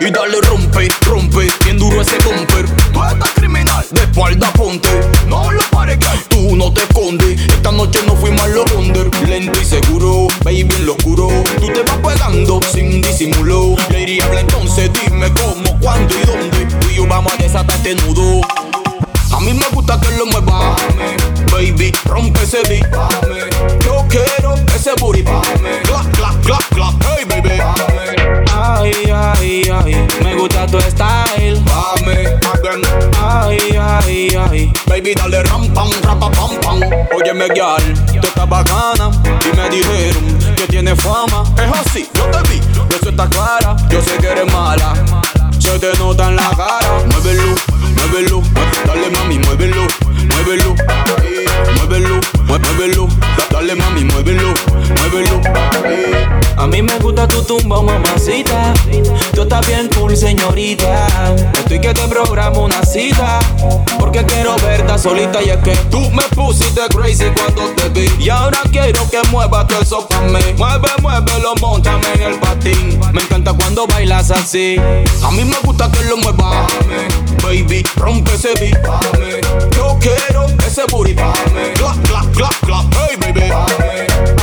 Y 0.01 0.11
dale 0.11 0.39
rompe, 0.49 0.89
rompe, 1.07 1.47
bien 1.65 1.79
duro 1.79 2.03
ese 2.03 2.19
bumper. 2.19 2.67
Tú 2.93 3.03
estás 3.05 3.31
criminal, 3.37 3.85
de 3.93 4.01
espalda 4.03 4.51
ponte, 4.53 4.89
no 5.29 5.51
lo 5.51 5.63
pares 5.71 5.97
tú 6.29 6.57
no 6.57 6.73
te 6.73 6.83
escondes. 6.83 7.41
Esta 7.49 7.71
noche 7.71 8.01
no 8.07 8.17
fui 8.17 8.31
los 8.33 8.73
under, 8.73 9.09
lento 9.29 9.61
y 9.61 9.65
seguro, 9.65 10.27
baby, 10.45 10.67
en 10.77 10.87
lo 10.87 10.97
oscuro. 10.97 11.29
Tú 11.61 11.69
te 11.73 11.83
vas 11.83 11.99
pegando 12.15 12.59
sin 12.75 13.01
disimulo. 13.01 13.77
Lady, 13.91 14.21
habla 14.21 14.41
entonces, 14.41 14.91
dime 15.07 15.33
cómo, 15.33 15.79
cuándo 15.79 16.15
y 16.19 16.27
dónde. 16.27 16.67
Tú 16.81 16.89
y 16.91 16.95
yo 16.97 17.07
vamos 17.07 17.33
a 17.33 17.37
desatar 17.37 17.77
este 17.77 17.95
nudo. 18.03 18.41
A 19.31 19.39
mí 19.41 19.55
me 19.55 19.67
gusta 19.69 20.01
que 20.01 20.11
lo 20.17 20.27
mueva, 20.27 20.75
baby, 21.53 21.93
rompe 22.07 22.43
ese 22.43 22.59
beat. 22.69 22.93
Yo 23.85 24.05
quiero 24.09 24.57
ese 24.75 24.93
booty, 24.99 25.23
tu 30.73 30.81
style. 30.91 31.61
Mami, 31.69 32.29
Ay, 33.21 33.77
ay, 33.79 34.39
ay. 34.49 34.73
Baby, 34.89 35.15
dale 35.15 35.43
rampam, 35.49 35.69
pam, 35.75 35.91
rapa, 36.07 36.29
pam, 36.37 36.51
pam. 36.61 36.79
Óyeme, 37.15 37.47
girl, 37.55 37.83
tú 38.21 38.27
estás 38.27 38.49
bacana. 38.49 39.11
Y 39.45 39.57
me 39.57 39.69
dijeron 39.69 40.25
que 40.57 40.67
tienes 40.69 40.99
fama. 41.01 41.45
Es 41.57 41.73
así, 41.81 42.09
yo 42.15 42.25
te 42.27 42.39
vi. 42.49 42.61
Eso 42.95 43.11
está 43.11 43.29
clara. 43.29 43.77
Yo 43.91 44.01
sé 44.01 44.17
que 44.21 44.27
eres 44.29 44.51
mala. 44.53 44.95
Se 45.59 45.79
te 45.79 45.97
nota 45.99 46.29
en 46.29 46.37
la 46.37 46.51
cara. 46.57 47.05
Muévelo, 47.11 47.53
muévelo. 47.97 48.43
Dale, 48.87 49.11
mami, 49.11 49.39
muévelo, 49.41 49.87
muévelo 50.31 50.75
muévelo, 52.01 52.21
muévelo. 52.79 53.09
Dale 53.51 53.75
mami, 53.75 54.05
muévelo, 54.05 54.49
muévelo. 54.97 55.41
A 56.57 56.67
mí 56.67 56.81
me 56.81 56.93
gusta 56.99 57.27
tu 57.29 57.43
tumba, 57.43 57.83
mamacita. 57.83 58.73
Tú 59.35 59.43
estás 59.43 59.67
bien 59.67 59.89
cool, 59.99 60.17
señorita. 60.17 61.07
Estoy 61.59 61.81
que 61.81 61.93
te 61.93 62.07
programo 62.09 62.65
una 62.65 62.83
cita. 62.85 63.41
Porque 63.99 64.25
quiero 64.25 64.57
verte 64.57 64.99
solita. 64.99 65.43
Y 65.43 65.51
es 65.51 65.57
que 65.59 65.77
tú 65.91 66.01
me 66.11 66.23
pusiste 66.35 66.81
crazy 66.89 67.27
cuando 67.35 67.65
te 67.77 67.89
vi. 67.91 68.11
Y 68.25 68.31
ahora 68.31 68.61
quiero 68.71 69.09
que 69.11 69.19
muevas 69.31 69.67
todo 69.67 69.81
eso 69.83 70.09
para 70.09 70.29
mí. 70.29 70.41
Mueve, 70.57 70.89
muévelo, 71.03 71.55
montame 71.61 72.07
en 72.15 72.23
el 72.23 72.39
patín. 72.41 73.01
Me 73.13 73.21
encanta 73.23 73.53
cuando 73.53 73.87
bailas 73.87 74.31
así. 74.31 74.77
A 75.25 75.31
mí 75.31 75.45
me 75.45 75.57
gusta 75.65 75.91
que 75.91 76.03
lo 76.05 76.17
muevas. 76.17 76.71
Baby, 77.43 77.85
rompe 77.97 78.35
ese 78.35 78.55
beat. 78.61 78.79
Yo 79.77 79.99
quiero 80.01 80.47
ese 80.67 80.85
booty 80.91 81.15
clap, 81.83 82.05
clap, 82.07 82.25
clap, 82.35 82.55
clap, 82.67 82.95
hey 82.95 83.17
baby. 83.17 83.51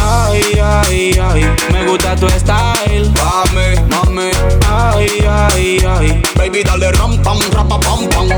Ay, 0.00 0.60
ay, 0.60 1.18
ay, 1.28 1.42
me 1.72 1.84
gusta 1.88 2.16
tu 2.16 2.28
style. 2.40 3.10
Mami, 3.18 3.76
mami. 3.92 4.30
Ay, 4.66 5.26
ay, 5.26 5.78
ay, 5.84 6.22
baby 6.36 6.62
dale 6.64 6.92
ram 6.98 7.12
pam, 7.22 7.38
rapa 7.52 7.78
pam 7.80 8.00
pam. 8.08 8.28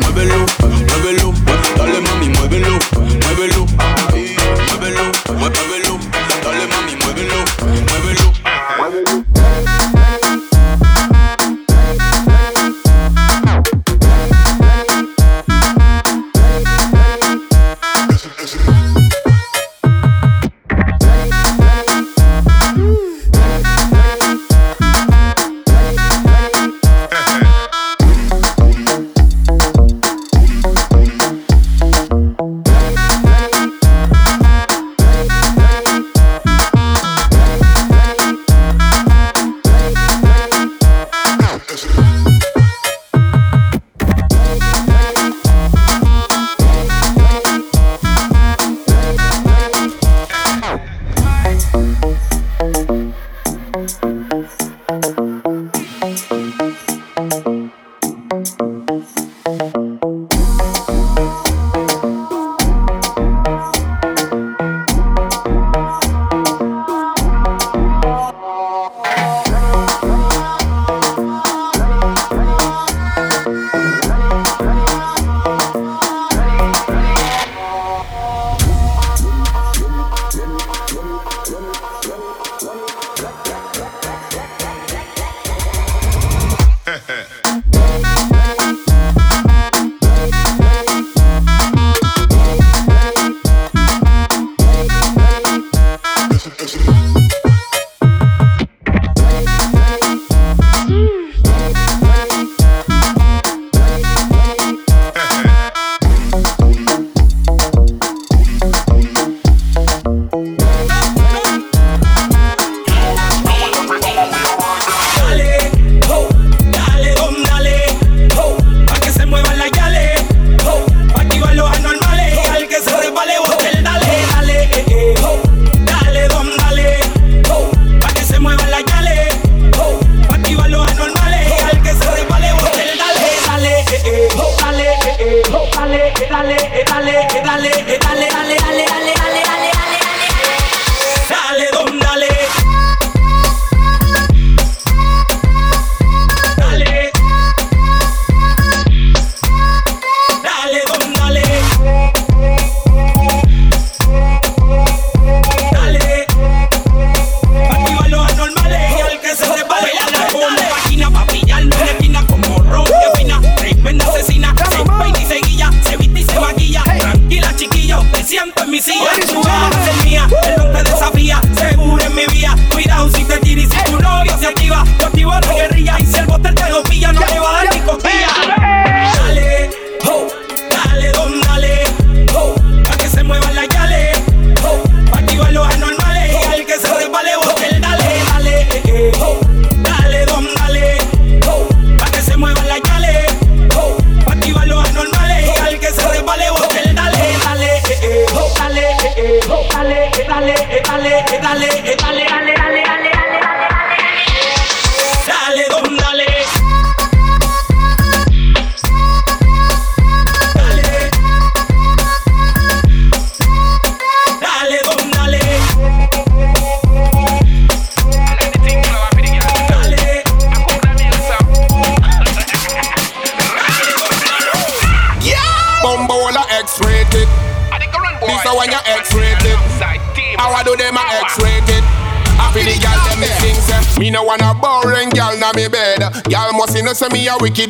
Muévelo, 0.00 0.42
muévelo, 0.88 1.32
dale 1.76 2.00
mami, 2.00 2.28
muévelo, 2.34 2.76
muévelo, 3.26 3.64
muévelo, 4.66 5.04
muévelo. 5.38 6.01
Bye. 8.82 9.81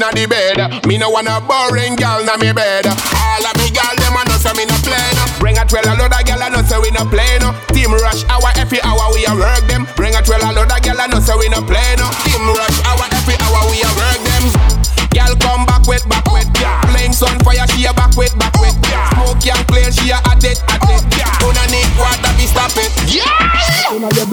inna 0.03 0.11
the 0.13 0.25
bed. 0.27 0.87
Me 0.87 0.99
no 0.99 1.11
wanna 1.11 1.41
boring 1.47 1.95
gal 1.97 2.23
na 2.25 2.37
me 2.37 2.53
bed. 2.53 2.87
All 2.87 3.45
of 3.47 3.55
me 3.57 3.71
gal 3.71 3.95
them 4.03 4.17
a 4.19 4.23
know 4.27 4.39
so 4.39 4.51
me 4.59 4.65
no 4.67 4.75
play 4.83 4.99
no. 5.15 5.23
Bring 5.39 5.59
a 5.59 5.65
twelve 5.65 5.87
load 5.99 6.11
of 6.13 6.23
gal 6.27 6.43
a 6.43 6.51
know 6.51 6.63
so 6.67 6.81
we 6.83 6.91
no 6.91 7.07
play 7.07 7.39
no. 7.39 7.55
Team 7.71 7.95
rush 7.95 8.25
hour 8.27 8.51
every 8.59 8.83
hour 8.83 9.07
we 9.15 9.23
a 9.27 9.33
work 9.35 9.63
them. 9.71 9.87
Bring 9.97 10.15
a 10.19 10.23
twelve 10.23 10.43
load 10.59 10.71
of 10.75 10.81
gal 10.83 10.99
a 10.99 11.07
know 11.07 11.21
so 11.23 11.39
we 11.39 11.47
no 11.49 11.63
play 11.63 11.87
no. 12.03 12.07
Team 12.27 12.43
rush 12.51 12.81
hour 12.85 13.07
every 13.15 13.37
hour 13.47 13.63
we 13.71 13.79
a 13.81 13.91
work 13.95 14.21
them. 14.27 14.45
Gal 15.15 15.33
come 15.39 15.65
back 15.67 15.87
with 15.87 16.03
back 16.11 16.27
with. 16.33 16.51
Playing 16.91 17.13
sun 17.15 17.39
fire 17.47 17.67
she 17.75 17.87
a 17.87 17.93
back 17.95 18.17
with 18.17 18.35
back. 18.39 18.52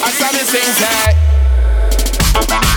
I 0.02 0.10
saw 0.10 0.28
me 0.34 0.42
sing 0.42 0.70
that. 0.82 2.69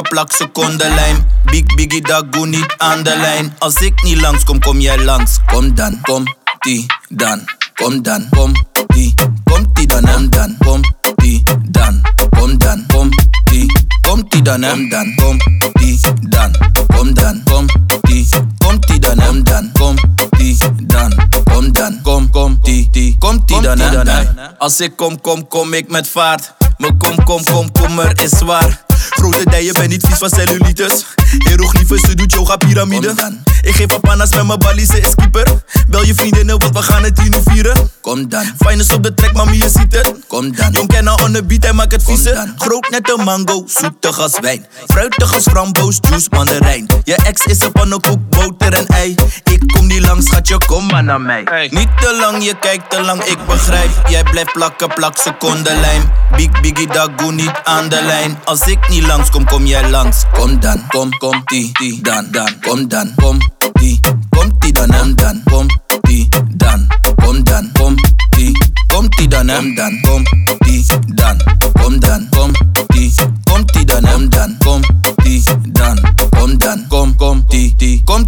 plak 0.09 0.33
seconde 0.33 0.89
lijn, 0.93 1.27
Big 1.45 1.75
biggie 1.75 2.01
dat 2.01 2.25
niet 2.45 2.73
aan 2.77 3.03
de 3.03 3.17
lijn. 3.21 3.55
Als 3.59 3.75
ik 3.75 4.03
niet 4.03 4.21
langs 4.21 4.43
kom 4.43 4.59
kom 4.59 4.79
jij 4.79 4.99
langs. 5.03 5.37
Kom 5.45 5.75
dan, 5.75 5.99
kom 6.01 6.23
die 6.59 6.85
dan. 7.09 7.39
Kom 7.75 8.01
dan, 8.01 8.27
kom 8.29 8.51
die, 8.87 9.13
kom 9.43 9.67
die 9.73 9.87
dan, 9.87 10.03
kom 10.13 10.29
dan, 10.29 10.55
kom 10.65 10.81
die 11.15 11.43
dan. 11.69 12.01
Kom 12.39 12.57
dan, 12.57 12.83
kom 12.93 13.09
die, 13.43 13.65
kom 14.01 14.25
die 14.29 14.41
dan, 14.41 14.61
kom 14.61 14.89
dan, 14.89 15.13
kom 15.15 15.37
die 15.73 15.99
dan. 16.29 16.53
Kom 16.95 17.13
dan, 17.13 17.41
kom 17.45 17.67
die, 18.01 18.27
kom 18.57 18.79
die 18.79 18.99
dan, 18.99 19.71
kom 19.73 19.73
dan, 19.73 19.73
kom 19.77 19.95
die 20.29 20.57
dan. 20.85 21.13
Kom 21.53 21.71
dan, 21.71 21.99
kom, 22.03 22.29
kom 22.29 22.57
die, 22.61 22.87
die, 22.91 23.15
kom 23.19 23.43
die 23.45 23.59
dan, 23.61 23.77
dan. 23.77 24.27
Als 24.57 24.79
ik 24.79 24.95
kom, 24.95 25.21
kom, 25.21 25.47
kom 25.47 25.73
ik 25.73 25.89
met 25.89 26.07
vaart. 26.09 26.53
Mijn 26.77 26.97
kom, 26.97 27.23
kom, 27.23 27.43
kom, 27.43 27.71
kom 27.71 27.99
er 27.99 28.19
is 28.23 28.41
waar. 28.41 28.87
Grote 29.17 29.43
dijen, 29.49 29.73
ben 29.73 29.89
niet 29.89 30.05
vies 30.09 30.17
van 30.17 30.29
cellulitis. 30.29 31.05
Hieroglyphus, 31.47 32.01
ze 32.01 32.15
doet 32.15 32.31
yoga 32.33 32.57
piramide. 32.57 33.13
Ik 33.61 33.75
geef 33.75 33.85
papanas 33.85 34.29
met 34.35 34.45
mijn 34.45 34.85
ze 34.85 34.99
is 34.99 35.15
keeper. 35.15 35.47
Bel 35.87 36.03
je 36.05 36.13
vriendinnen, 36.15 36.59
want 36.59 36.73
we 36.77 36.81
gaan 36.81 37.03
het 37.03 37.19
hier 37.21 37.29
nu 37.29 37.37
vieren. 37.45 37.91
Kom 38.01 38.29
dan. 38.29 38.45
Finest 38.67 38.93
op 38.93 39.03
de 39.03 39.13
trek, 39.13 39.33
mami, 39.33 39.57
je 39.57 39.69
ziet 39.69 39.93
het. 39.95 40.13
Kom 40.27 40.55
dan. 40.55 40.71
Jong 40.71 40.87
kennen 40.87 41.21
on 41.23 41.33
the 41.33 41.43
beat, 41.43 41.63
hij 41.63 41.73
maakt 41.73 41.91
het 41.91 42.03
vieze. 42.03 42.53
Groot 42.57 42.89
net 42.89 43.13
een 43.17 43.23
mango, 43.23 43.63
zoetig 43.67 44.19
als 44.19 44.39
wijn. 44.41 44.65
Fruitig 44.87 45.33
als 45.35 45.43
framboos, 45.43 45.97
juice, 46.09 46.27
mandarijn. 46.29 46.87
Je 47.03 47.15
ex 47.15 47.45
is 47.45 47.59
een 47.63 47.71
pannenkoek, 47.71 48.29
boter 48.29 48.73
en 48.73 48.85
ei. 48.87 49.15
Ik 49.43 49.63
kom 49.67 49.87
niet 49.87 49.99
langs, 50.01 50.25
schatje, 50.25 50.57
kom 50.65 50.87
maar 50.87 51.03
naar 51.03 51.21
mij. 51.21 51.47
Niet 51.69 51.87
te 51.99 52.17
lang, 52.21 52.43
je 52.43 52.53
kijkt 52.59 52.89
te 52.89 53.01
lang, 53.01 53.23
ik 53.23 53.37
begrijp. 53.47 53.89
Jij 54.09 54.23
blijft 54.23 54.53
plakken, 54.53 54.93
plak, 54.93 55.17
seconde 55.17 55.75
lijm. 55.75 56.11
Big 56.35 56.61
Biggie, 56.61 56.87
dat 56.87 57.31
niet 57.31 57.51
aan 57.63 57.89
de 57.89 58.01
lijn. 58.05 58.37
Als 58.45 58.61
ik 58.67 58.88
ni 58.89 59.01
langs, 59.01 59.29
kom, 59.29 59.45
kom 59.45 59.65
jij 59.65 59.89
langs. 59.89 60.25
Kom 60.33 60.59
dan, 60.59 60.83
kom, 60.89 61.09
kom, 61.17 61.43
ti 61.45 61.71
ti 61.79 61.99
dan, 62.01 62.27
dan. 62.31 62.49
Kom 62.61 62.87
dan, 62.87 63.13
kom, 63.15 63.37
ti, 63.79 63.99
kom, 64.29 64.49
ti 64.59 64.71
dan, 64.71 64.91
hem 64.91 65.15
dan. 65.15 65.41
Kom, 65.49 65.65
ti 66.07 66.27
dan, 66.57 66.87
kom 67.25 67.43
dan, 67.43 67.69
kom, 67.77 67.95
ti 68.35 68.51
kom, 68.93 69.05
die 69.17 69.27
dan, 69.27 69.49
hem 69.49 69.75
dan. 69.75 69.93
Kom, 70.03 70.23
ti, 70.65 70.83
dan, 71.15 71.37
kom 71.81 71.99
dan, 71.99 72.27
kom, 72.31 72.51
die, 72.93 73.13
kom, 73.45 73.61
die 73.73 73.85
dan, 73.85 74.05
hem 74.05 74.29
dan. 74.29 74.57
Kom, 74.65 74.81
die, 75.23 75.43
dan, 75.73 75.95
kom 76.37 76.51
dan, 76.57 76.79
kom. 76.89 76.98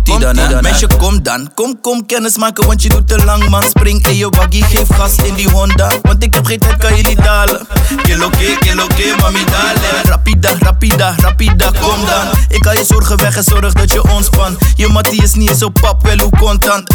komt 0.07 0.21
dan, 0.21 0.59
Meisje, 0.61 0.87
kom 0.97 1.23
dan. 1.23 1.49
Kom, 1.55 1.81
kom, 1.81 2.05
kennis 2.05 2.37
maken, 2.37 2.67
want 2.67 2.81
je 2.83 2.89
doet 2.89 3.07
te 3.07 3.17
lang, 3.25 3.49
man. 3.49 3.63
Spring 3.69 4.07
in 4.07 4.15
je 4.15 4.29
waggie, 4.29 4.63
geef 4.63 4.87
gas 4.93 5.15
in 5.17 5.33
die 5.35 5.49
Honda. 5.49 5.91
Want 6.01 6.23
ik 6.23 6.33
heb 6.33 6.45
geen 6.45 6.59
tijd, 6.59 6.77
kan 6.77 6.95
je 6.95 7.03
niet 7.03 7.23
dalen. 7.23 7.67
Kilo 8.03 8.29
kill 8.29 8.55
kilo 8.59 8.87
ke, 8.87 9.15
mami, 9.19 9.43
dalen. 9.45 9.81
Rapida, 10.03 10.53
rapida, 10.59 11.13
rapida, 11.17 11.67
kom 11.81 12.05
dan. 12.05 12.27
Ik 12.49 12.63
ga 12.65 12.71
je 12.71 12.85
zorgen 12.87 13.17
weg 13.17 13.35
en 13.37 13.43
zorg 13.43 13.73
dat 13.73 13.93
je 13.93 14.03
ontspant. 14.09 14.59
Je 14.75 14.87
mattie 14.87 15.23
is 15.23 15.33
niet 15.33 15.55
zo 15.59 15.69
pap, 15.69 16.01
wel 16.03 16.17
hoe 16.19 16.31
content. 16.39 16.89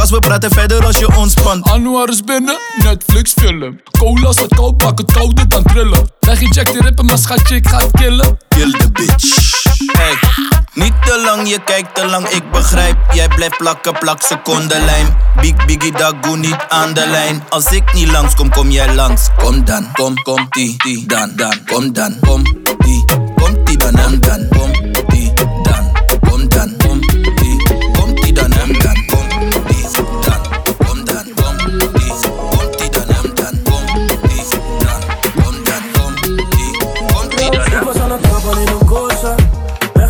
als 0.00 0.10
we 0.10 0.18
praten 0.20 0.50
verder 0.50 0.86
als 0.86 0.98
je 0.98 1.16
ontspant. 1.16 1.64
Anwar 1.64 2.08
is 2.08 2.22
binnen, 2.24 2.56
Netflix 2.76 3.32
film. 3.32 3.80
Cola 3.98 4.32
staat 4.32 4.54
koud, 4.54 4.76
pak 4.78 4.98
het 4.98 5.12
kouder 5.12 5.48
dan 5.48 5.62
trillen. 5.62 6.10
Leg 6.20 6.40
je 6.40 6.48
jack 6.50 6.72
die 6.72 6.82
rippen, 6.82 7.04
maar 7.04 7.18
schatje, 7.18 7.54
ik 7.54 7.68
ga 7.68 7.76
het 7.78 7.90
killen. 7.92 8.38
Kill 8.48 8.70
the 8.72 8.90
bitch. 8.92 9.47
Hey, 9.96 10.14
niet 10.74 10.92
te 11.06 11.22
lang, 11.24 11.48
je 11.48 11.58
kijkt 11.64 11.94
te 11.94 12.06
lang, 12.06 12.28
ik 12.28 12.50
begrijp. 12.50 12.96
Jij 13.12 13.28
blijft 13.28 13.56
plakken, 13.56 13.98
plak 13.98 14.22
seconde 14.22 14.80
lijm. 14.84 15.06
Big 15.40 15.64
biggie 15.66 15.92
dagoe 15.92 16.36
niet 16.36 16.56
aan 16.68 16.94
de 16.94 17.06
lijn. 17.06 17.44
Als 17.48 17.64
ik 17.70 17.92
niet 17.94 18.10
langs 18.10 18.34
kom, 18.34 18.48
kom 18.50 18.70
jij 18.70 18.94
langs. 18.94 19.28
Kom 19.36 19.64
dan, 19.64 19.88
kom, 19.92 20.22
kom, 20.22 20.46
die, 20.50 20.74
die, 20.78 21.06
dan, 21.06 21.32
dan. 21.36 21.54
Kom 21.66 21.92
dan, 21.92 22.16
kom, 22.20 22.42
die, 22.78 23.04
kom, 23.36 23.64
die, 23.64 23.76
dan, 23.76 23.92
dan. 24.20 24.46
Kom, 24.50 24.70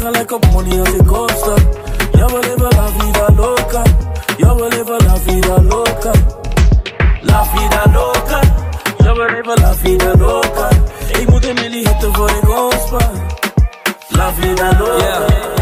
I 0.09 0.11
like 0.11 0.33
up 0.33 0.42
money 0.55 0.71
as 0.71 0.94
it 0.94 1.05
goes 1.07 1.31
up. 1.31 1.61
Ya 2.16 2.27
voy 2.29 2.40
a 2.40 2.49
live 2.49 2.68
la 2.77 2.88
vida 2.97 3.29
loca. 3.37 3.85
Ya 4.38 4.53
voy 4.55 4.67
a 4.67 4.71
live 4.71 4.98
la 5.06 5.15
vida 5.19 5.59
loca. 5.61 6.13
La 7.25 7.42
vida 7.52 7.83
loca. 7.92 8.40
Ya 9.04 9.13
voy 9.13 9.23
a 9.25 9.33
live 9.35 9.54
la 9.61 9.73
vida 9.83 10.15
loca. 10.15 10.71
Ik 11.21 11.29
moet 11.29 11.44
hem 11.44 11.56
in 11.59 11.71
die 11.73 11.88
hitte 11.88 12.09
voor 12.13 12.31
ik 12.31 12.48
ontspan. 12.48 13.21
La 14.09 14.31
vida 14.33 14.73
loca. 14.79 15.04
Yeah. 15.04 15.56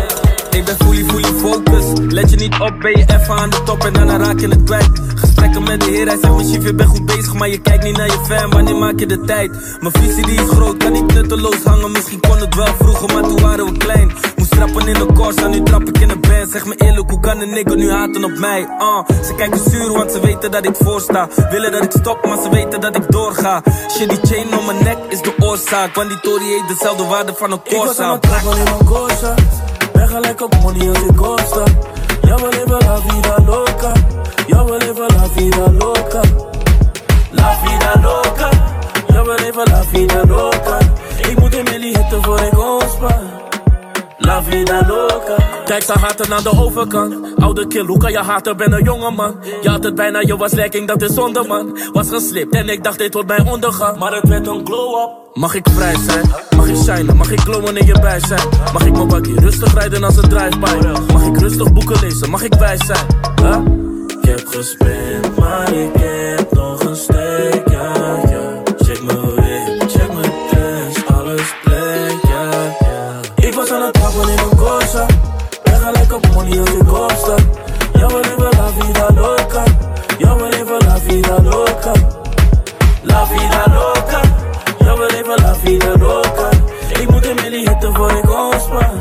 Ik 0.57 0.65
ben 0.65 0.77
fully, 0.77 1.03
fully 1.05 1.33
focus, 1.43 1.85
Let 2.13 2.31
je 2.31 2.37
niet 2.37 2.55
op, 2.61 2.81
ben 2.81 2.91
je 2.99 3.05
even 3.19 3.35
aan 3.37 3.51
de 3.51 3.63
top 3.63 3.85
en 3.85 3.93
dan 3.93 4.09
raak 4.09 4.41
je 4.41 4.49
het 4.49 4.63
kwijt. 4.65 4.89
Gesprekken 5.15 5.63
met 5.63 5.81
de 5.81 5.87
heer, 5.91 6.07
hij 6.07 6.19
zegt 6.23 6.35
misschien 6.37 6.63
je 6.63 6.75
bent 6.75 6.89
goed 6.91 7.07
bezig, 7.07 7.33
maar 7.35 7.49
je 7.49 7.59
kijkt 7.59 7.85
niet 7.85 7.97
naar 7.97 8.07
je 8.07 8.19
fan. 8.29 8.51
Wanneer 8.51 8.77
maak 8.77 8.99
je 8.99 9.07
de 9.07 9.21
tijd? 9.21 9.51
Mijn 9.81 9.93
visie 9.99 10.27
die 10.27 10.41
is 10.43 10.49
groot, 10.49 10.77
kan 10.77 10.93
niet 10.93 11.15
nutteloos 11.15 11.57
hangen. 11.65 11.93
Misschien 11.93 12.21
kon 12.21 12.39
het 12.39 12.55
wel 12.55 12.67
vroeger, 12.81 13.15
maar 13.15 13.23
toen 13.23 13.41
waren 13.41 13.65
we 13.65 13.79
klein. 13.79 14.13
Moest 14.37 14.51
trappen 14.51 14.87
in 14.89 14.95
de 14.95 15.07
Corsa, 15.15 15.47
nu 15.49 15.63
trap 15.63 15.89
ik 15.89 15.99
in 15.99 16.09
de 16.09 16.19
band. 16.19 16.51
Zeg 16.51 16.67
me 16.67 16.75
eerlijk, 16.75 17.11
hoe 17.11 17.21
kan 17.21 17.41
een 17.41 17.51
nigga 17.51 17.75
nu 17.75 17.91
haten 17.91 18.25
op 18.25 18.39
mij? 18.39 18.61
Uh, 18.79 19.17
ze 19.27 19.35
kijken 19.35 19.61
zuur, 19.71 19.93
want 19.93 20.13
ze 20.13 20.21
weten 20.21 20.51
dat 20.51 20.65
ik 20.65 20.75
voorsta. 20.81 21.29
Willen 21.51 21.73
dat 21.73 21.85
ik 21.85 21.91
stop, 22.01 22.25
maar 22.25 22.39
ze 22.43 22.49
weten 22.51 22.81
dat 22.81 22.97
ik 22.97 23.11
doorga. 23.13 23.63
Shit, 23.91 24.09
die 24.09 24.19
chain 24.23 24.59
om 24.59 24.65
mijn 24.67 24.85
nek 24.85 24.99
is 25.09 25.21
de 25.23 25.33
oorzaak. 25.39 25.95
Want 25.95 26.09
die 26.09 26.21
Tory 26.21 26.45
heeft 26.45 26.69
dezelfde 26.69 27.05
waarde 27.05 27.35
van 27.35 27.53
een 27.53 27.61
Corsa. 27.75 28.15
Ik 28.21 28.29
was 28.45 28.79
Corsa. 28.99 29.35
Ben 29.97 30.09
gelijk 30.09 30.41
op 30.43 30.57
money 30.63 30.89
als 30.89 30.99
ik 31.01 31.23
opsta. 31.27 31.63
Ja, 32.23 32.35
we 32.35 32.63
la 32.87 32.97
vida 33.07 33.37
loca. 33.47 33.93
Ja, 34.47 34.65
we 34.65 34.77
leven 34.77 35.09
la 35.17 35.27
vida 35.35 35.71
loca. 35.79 36.21
La 37.31 37.57
vida 37.65 37.95
loca. 38.03 38.49
Ja, 39.13 39.23
we 39.25 39.35
leven 39.41 39.67
la 39.73 39.83
vida 39.93 40.27
loca. 40.27 40.79
Ik 41.29 41.39
moet 41.41 41.55
in 41.55 41.65
Melly 41.65 41.87
hitte 41.95 42.19
voor 42.23 42.39
La 44.27 44.41
vida 44.43 44.83
loca. 44.89 45.37
Kijk, 45.65 45.83
ze 45.83 45.93
haten 45.99 46.33
aan 46.35 46.43
de 46.43 46.51
overkant. 46.61 47.15
Oude 47.39 47.67
kill, 47.67 47.85
hoe 47.87 47.99
kan 47.99 48.13
je 48.13 48.19
haten? 48.19 48.57
Ben 48.57 48.73
een 48.73 48.85
jongeman. 48.85 49.37
Je 49.63 49.69
had 49.69 49.85
het 49.85 49.95
bijna, 49.95 50.19
je 50.21 50.37
was 50.37 50.53
lekking, 50.53 50.89
dat 50.89 51.03
is 51.03 51.15
zonder 51.15 51.47
man. 51.47 51.79
Was 51.93 52.09
geslipt 52.09 52.55
en 52.55 52.69
ik 52.69 52.85
dacht, 52.85 52.99
dit 52.99 53.13
wordt 53.15 53.29
mijn 53.29 53.47
ondergang. 53.49 53.99
Maar 53.99 54.15
het 54.15 54.29
werd 54.29 54.47
een 54.47 54.67
glow-up. 54.67 55.11
Mag 55.37 55.55
ik 55.55 55.67
vrij 55.75 55.97
zijn? 56.07 56.25
Mag 56.57 56.67
ik 56.69 56.77
shine? 56.77 57.15
Mag 57.15 57.31
ik 57.31 57.41
glowen 57.41 57.77
in 57.77 57.87
je 57.87 58.01
bij 58.01 58.21
zijn? 58.27 58.49
Mag 58.73 58.87
ik 58.87 58.93
mijn 58.93 59.09
bakkie 59.09 59.41
rustig 59.41 59.75
rijden 59.75 60.05
als 60.05 60.17
een 60.17 60.29
drive-by? 60.29 60.93
Mag 61.13 61.27
ik 61.27 61.37
rustig 61.39 61.73
boeken 61.73 62.01
lezen? 62.01 62.31
Mag 62.31 62.43
ik 62.43 62.55
wijs 62.55 62.87
zijn? 62.87 63.07
Huh? 63.43 63.57
Ik 64.23 64.29
heb 64.29 64.47
gespeeld 64.49 65.39
maar 65.39 65.73
ik 65.73 65.91
heb 65.99 66.53
nog 66.53 66.81
een 66.85 66.97
steek. 66.97 67.75
yo 76.51 76.65
de 76.65 76.79
costa. 76.85 77.37
Yo 77.99 78.09
me 78.09 78.23
la 78.23 78.71
vida 78.71 79.11
loca. 79.15 79.65
Yo 80.19 80.37
me 80.37 80.65
la 80.87 80.99
vida 80.99 81.39
loca. 81.43 81.93
La 83.05 83.25
vida 83.25 83.65
loca. 83.73 84.23
Yo 84.85 84.97
me 84.97 85.37
la 85.39 85.53
vida 85.55 85.97
loca. 85.99 86.51
Ik 87.01 87.11
moet 87.11 87.25
hem 87.27 87.51
lichten 87.53 87.95
voor 87.95 88.13
ik 88.13 88.31
ontspan. 88.31 88.97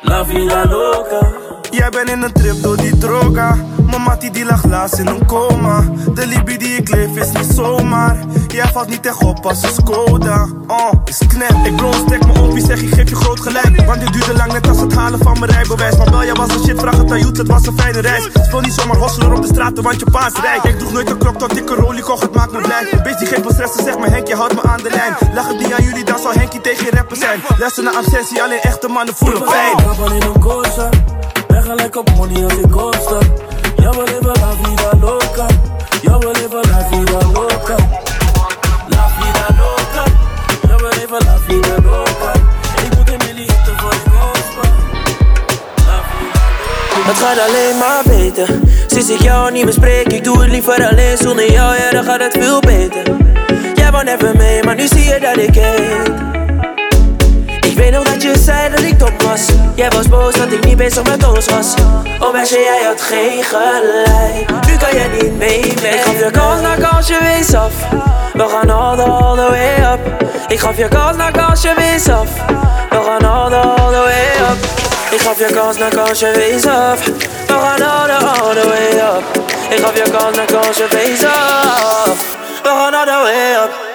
La 0.00 0.24
vida 0.24 0.64
loca. 0.66 1.26
Jij 1.70 1.88
bent 1.90 2.10
in 2.10 2.22
een 2.22 2.32
trip 2.32 2.62
door 2.62 2.76
die 2.76 2.98
droga. 2.98 3.56
Mijn 3.90 4.02
mattie 4.02 4.30
die 4.30 4.44
lag 4.44 4.64
laatst 4.64 4.98
in 4.98 5.06
een 5.06 5.26
coma. 5.26 5.84
De 6.14 6.26
Libie 6.26 6.58
die 6.58 6.76
ik 6.76 6.88
leef 6.88 7.16
is 7.16 7.26
niet 7.30 7.54
zomaar. 7.56 8.16
Jij 8.48 8.66
valt 8.72 8.88
niet 8.88 9.06
echt 9.06 9.22
op 9.24 9.46
als 9.46 9.62
een 9.62 9.72
Skoda. 9.72 10.46
Oh, 10.66 10.92
is 11.04 11.18
knap. 11.28 11.66
Ik 11.66 11.76
bro, 11.76 11.92
stek 11.92 12.26
me 12.26 12.40
op, 12.40 12.52
wie 12.52 12.64
zeg 12.64 12.80
ik 12.80 12.94
geef 12.94 13.08
je 13.08 13.14
groot 13.14 13.40
gelijk. 13.40 13.86
Want 13.86 14.00
dit 14.00 14.12
duurde 14.12 14.34
lang 14.36 14.52
net 14.52 14.68
als 14.68 14.80
het 14.80 14.94
halen 14.94 15.18
van 15.22 15.38
mijn 15.38 15.50
rijbewijs. 15.52 15.96
Maar 15.96 16.10
wel, 16.10 16.24
jij 16.24 16.34
was 16.34 16.48
een 16.48 16.64
shit, 16.64 16.80
vraag 16.80 16.96
het 16.96 17.10
aan 17.12 17.18
het 17.18 17.46
was 17.46 17.66
een 17.66 17.78
fijne 17.80 18.00
reis. 18.00 18.28
Speel 18.42 18.60
niet 18.60 18.72
zomaar 18.72 18.96
hosselen 18.96 19.32
op 19.34 19.42
de 19.42 19.48
straten, 19.52 19.82
want 19.82 20.00
je 20.00 20.06
paas 20.10 20.32
rijdt. 20.42 20.64
Ik 20.64 20.78
droeg 20.78 20.92
nooit 20.92 21.10
een 21.10 21.18
klok 21.18 21.34
tot 21.38 21.56
ik 21.56 21.70
een 21.70 21.76
rolie 21.76 22.02
kocht, 22.02 22.22
het 22.22 22.34
maakt 22.34 22.52
me 22.52 22.58
blij. 22.58 22.86
Een 22.92 23.00
geen 23.04 23.16
die 23.18 23.26
geeft 23.26 23.44
me 23.44 23.52
stress, 23.52 23.72
zeg 23.84 23.98
maar 23.98 24.08
Henk, 24.10 24.28
je 24.28 24.34
houdt 24.36 24.54
me 24.54 24.62
aan 24.70 24.82
de 24.82 24.90
lijn. 24.94 25.32
Lachen 25.34 25.56
het 25.58 25.66
niet 25.66 25.72
aan 25.78 25.84
jullie, 25.84 26.04
dan 26.04 26.18
zal 26.18 26.32
Henkie 26.32 26.60
tegen 26.60 26.86
rapper 26.90 27.16
zijn. 27.16 27.40
Lessen 27.58 27.84
naar 27.84 27.98
obsessie, 27.98 28.42
alleen 28.42 28.60
echte 28.60 28.88
mannen 28.88 29.14
voelen 29.14 29.42
pijn. 29.42 29.78
Ik 31.34 31.46
ben 31.46 31.62
gelijk 31.62 31.96
op 31.96 32.10
money 32.16 32.44
als 32.44 32.52
ik 32.54 32.70
koosje. 32.70 33.18
Yo 33.82 33.92
voy 33.92 34.06
a 34.08 34.12
vivir 34.12 34.26
la 34.38 34.52
vida 34.52 34.90
loca. 35.00 35.46
Yo 36.02 36.18
voy 36.20 36.34
a 36.34 36.38
vivir 36.38 36.68
la 36.68 36.88
vida 36.88 37.20
loca. 37.34 37.76
La 38.88 39.06
vida 39.16 39.46
loca. 39.56 40.04
Yo 40.68 40.78
voy 40.78 41.20
la 41.24 41.38
vida 41.46 41.76
loca. 41.84 42.32
Ik 42.84 42.96
moet 42.96 43.08
een 43.08 43.20
miljoen 43.26 43.76
voor 43.76 43.90
de 43.90 44.10
gospel. 44.10 44.70
La 45.86 46.00
vida 46.08 46.46
loca. 46.58 47.10
Het 47.10 47.18
gaat 47.18 47.38
alleen 47.48 47.78
maar 47.78 48.02
beter. 48.04 48.48
Sinds 48.86 49.10
ik 49.10 49.20
jou 49.22 49.52
niet 49.52 49.64
bespreek, 49.66 50.06
ik 50.12 50.24
doe 50.24 50.40
het 50.42 50.50
liever 50.50 50.88
alleen 50.88 51.16
zonder 51.16 51.52
jou, 51.52 51.74
ja 51.76 51.90
dan 51.90 52.04
gaat 52.04 52.20
het 52.22 52.32
veel 52.32 52.60
beter. 52.60 53.02
Jij 53.74 53.90
wou 53.90 54.04
never 54.04 54.36
mee, 54.36 54.62
maar 54.62 54.74
nu 54.74 54.86
zie 54.86 55.04
je 55.04 55.18
dat 55.20 55.36
ik 55.36 55.54
heet 55.54 56.36
weet 57.90 57.96
nog 58.04 58.08
dat 58.12 58.22
je 58.22 58.38
zei 58.38 58.70
dat 58.70 58.78
ik 58.82 58.98
top 58.98 59.22
was 59.22 59.40
Jij 59.74 59.90
was 59.90 60.08
boos 60.08 60.34
dat 60.36 60.52
ik 60.52 60.64
niet 60.64 60.76
bezig 60.76 61.04
met 61.04 61.26
ons 61.28 61.46
was 61.46 61.74
Oh 62.20 62.32
meisje, 62.32 62.58
jij 62.58 62.80
had 62.86 63.02
geen 63.02 63.42
gelijk 63.44 64.50
Nu 64.66 64.76
kan 64.76 64.90
je 64.98 65.08
niet 65.20 65.36
mee, 65.38 65.74
mee. 65.82 65.92
Ik 65.94 66.00
gaf 66.02 66.14
je 66.18 66.30
kans 66.30 66.60
naar 66.60 66.78
nou 66.78 66.90
kans, 66.90 67.06
je 67.06 67.18
wees 67.20 67.54
af 67.54 67.72
We 68.32 68.48
gaan 68.48 68.70
all 68.70 68.96
the, 68.96 69.02
all 69.02 69.34
the 69.36 69.48
way 69.50 69.92
up 69.92 70.30
Ik 70.48 70.60
gaf 70.60 70.76
je 70.76 70.88
kans 70.88 71.16
naar 71.16 71.32
nou 71.32 71.46
kans, 71.46 71.62
je 71.62 71.72
wees 71.76 72.08
af 72.08 72.28
We 72.90 73.02
gaan 73.02 73.24
all 73.24 73.50
the, 73.50 73.56
all 73.56 73.92
the 73.92 74.02
way 74.02 74.50
up 74.50 74.64
Ik 75.10 75.20
gaf 75.20 75.38
je 75.38 75.52
kans 75.54 75.78
naar 75.78 75.94
nou 75.94 76.06
kans, 76.06 76.18
je 76.20 76.30
wees 76.34 76.66
af 76.66 77.04
We 77.46 77.52
gaan 77.54 77.82
all 77.82 78.06
the, 78.18 78.24
all 78.26 78.54
the 78.54 78.68
way 78.68 79.16
up 79.16 79.50
Ik 79.72 79.80
gaf 79.80 79.94
je 79.96 80.10
kans 80.16 80.36
naar 80.36 80.46
kans, 80.60 80.76
je 80.76 80.86
wees 80.90 81.24
af 81.26 82.24
We 82.62 82.68
gaan 82.68 82.94
all 82.94 83.04
the 83.04 83.20
way 83.24 83.64
up 83.64 83.87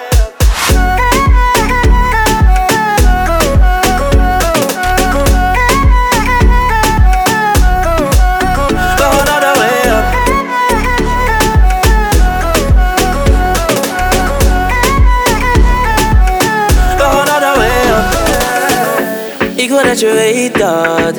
wil 19.74 19.84
dat 19.84 20.00
je 20.00 20.12
weet 20.12 20.58
dat 20.58 21.14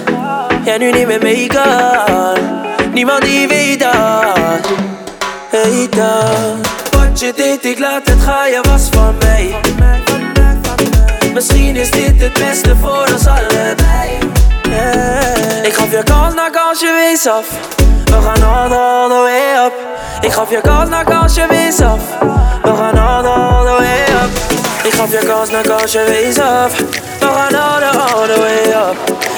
jij 0.65 0.77
nu 0.77 0.91
niet 0.91 1.07
meer 1.07 1.21
mee 1.21 1.47
kan. 1.47 2.37
Niemand 2.93 3.21
die 3.21 3.47
weet 3.47 3.79
dat, 3.79 4.65
weet 5.51 5.95
dat. 5.95 6.69
Wat 6.99 7.19
je 7.19 7.33
deed, 7.35 7.65
ik 7.65 7.79
laat 7.79 8.07
het 8.07 8.21
gaan, 8.23 8.49
je 8.49 8.61
was 8.69 8.81
van 8.91 9.15
mij. 9.19 9.55
Misschien 11.33 11.75
is 11.75 11.91
dit 11.91 12.21
het 12.21 12.33
beste 12.33 12.75
voor 12.81 13.05
ons 13.13 13.27
allebei. 13.27 14.09
Yeah. 14.69 15.63
Ik 15.65 15.73
gaf 15.73 15.91
je 15.91 16.03
kans 16.03 16.33
na 16.33 16.47
nou 16.49 16.51
kans, 16.51 16.79
je 16.79 17.05
wees 17.07 17.27
af. 17.33 17.45
We 18.05 18.11
gaan 18.21 18.43
all, 18.53 18.73
all 18.77 19.07
the 19.09 19.15
way 19.15 19.65
up. 19.65 19.73
Ik 20.21 20.31
gaf 20.33 20.49
je 20.49 20.61
kans 20.61 20.89
na 20.89 21.01
nou 21.03 21.03
kans, 21.03 21.33
je 21.35 21.45
wees 21.49 21.79
af. 21.79 21.99
We 22.63 22.75
gaan 22.75 22.97
all, 22.97 23.25
all 23.25 23.65
the 23.65 23.83
way 23.83 23.99
up. 24.23 24.53
Ik 24.83 24.93
gaf 24.93 25.11
je 25.11 25.25
kans 25.27 25.49
na 25.49 25.61
nou 25.61 25.77
kans, 25.79 25.91
je 25.91 26.03
wees 26.07 26.39
af. 26.39 26.71
going 27.25 27.55
all 27.55 27.79
the, 27.79 27.91
all 28.13 28.27
the 28.29 28.37
way 28.43 28.63
up. 28.73 28.95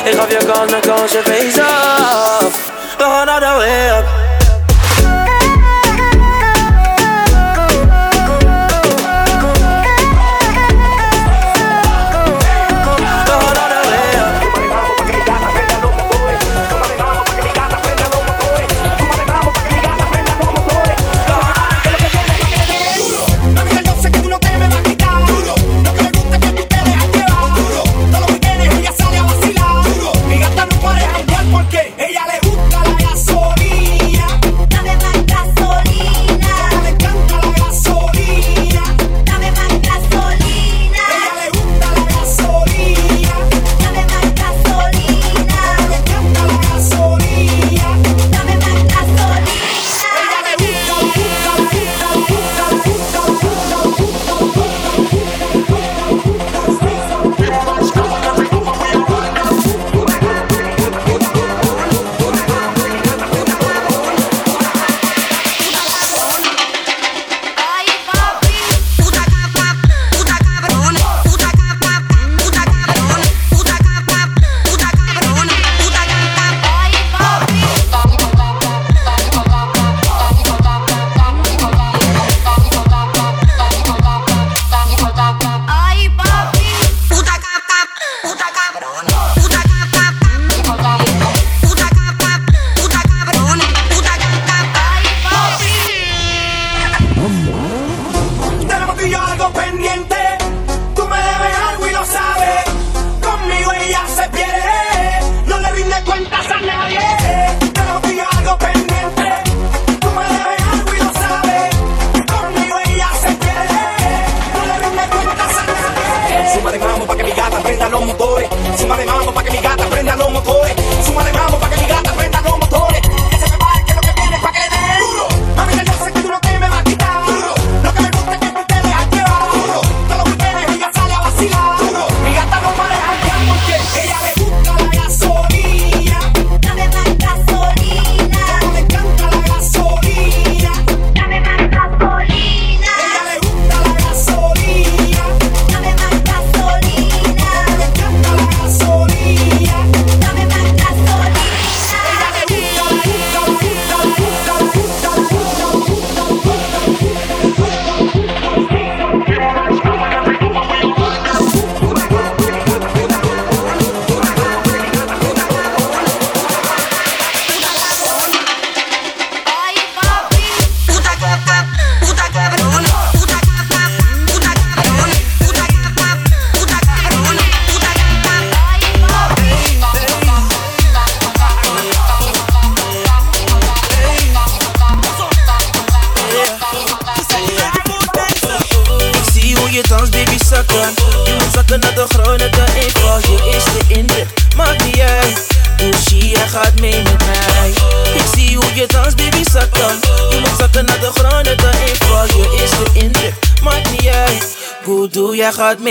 Ik 0.08 0.14
gaf 0.18 0.30
je 0.32 0.38
kans, 0.50 0.72
dan 0.72 0.80
kan 0.88 0.98
face 1.30 1.60
up. 1.60 2.54
We 3.00 3.04
gaan 3.04 3.28
all 3.30 3.40
the 3.40 3.52
way 3.60 3.90
up. 3.98 4.16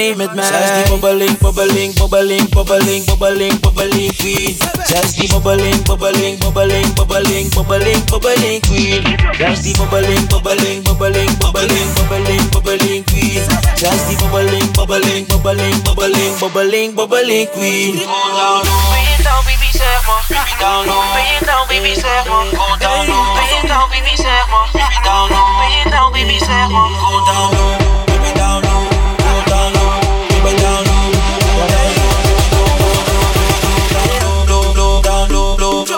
mee 0.07 0.15
met 0.27 0.35
mij. 0.35 0.45
Zij 0.47 0.83
is 0.83 0.89
bubbling, 0.89 1.39
bubbling, 1.39 1.95
bubbling 1.95 2.49
bobbeling, 2.49 3.05
bobbeling, 3.05 3.61
bobbeling, 3.61 4.17
queen. 4.17 4.57
Just 4.87 5.17
is 5.23 5.31
bubbling, 5.33 5.83
bubbling, 5.85 6.39
bubbling, 6.39 6.95
bubbling, 6.95 7.55
bubbling, 7.55 8.05
bubbling 8.05 8.61
queen. 8.67 9.03
Just 9.39 9.65
is 9.65 9.73
bubbling, 9.79 10.29
bubbling, 10.29 10.83
bubbling, 10.85 11.37
bubbling, 11.39 11.89
bubbling, 11.95 12.51
bubbling 12.53 13.05
queen. 13.05 13.45
Zij 13.75 13.91
is 13.95 14.07
die 14.09 14.17
bobbeling, 14.19 14.71
bobbeling, 14.73 15.27
bobbeling, 15.27 15.83
bobbeling, 15.83 16.39
bobbeling, 16.39 16.95
bobbeling 16.95 17.51
queen. 17.51 17.97
Go 17.99 18.07
down 18.07 18.63
low, 18.65 18.83
ben 18.91 19.03
je 19.11 19.23
down 19.23 19.43
baby 19.47 19.71
zeg 19.73 20.03
maar. 20.07 20.23
Baby 20.29 20.53
down 20.59 20.87
low, 20.87 21.03
ben 21.15 21.27
it 21.39 21.47
down 21.47 21.67
baby 21.69 21.95
zeg 22.01 22.25
maar. 22.29 22.47
Go 22.59 22.67
down 22.79 23.07
low, 23.11 23.35
ben 23.35 23.47
je 23.55 23.69
down 23.69 23.89
baby 23.91 24.17
zeg 24.17 24.47
maar. 24.51 24.67
Baby 24.73 25.03
down 25.09 25.27
low, 25.29 25.47
ben 25.61 25.71
je 25.77 25.91
down 25.91 26.11
baby 26.13 26.39
zeg 26.39 26.67
maar. 26.71 26.91
Go 27.03 27.25
down 27.25 27.57
low. 27.57 28.06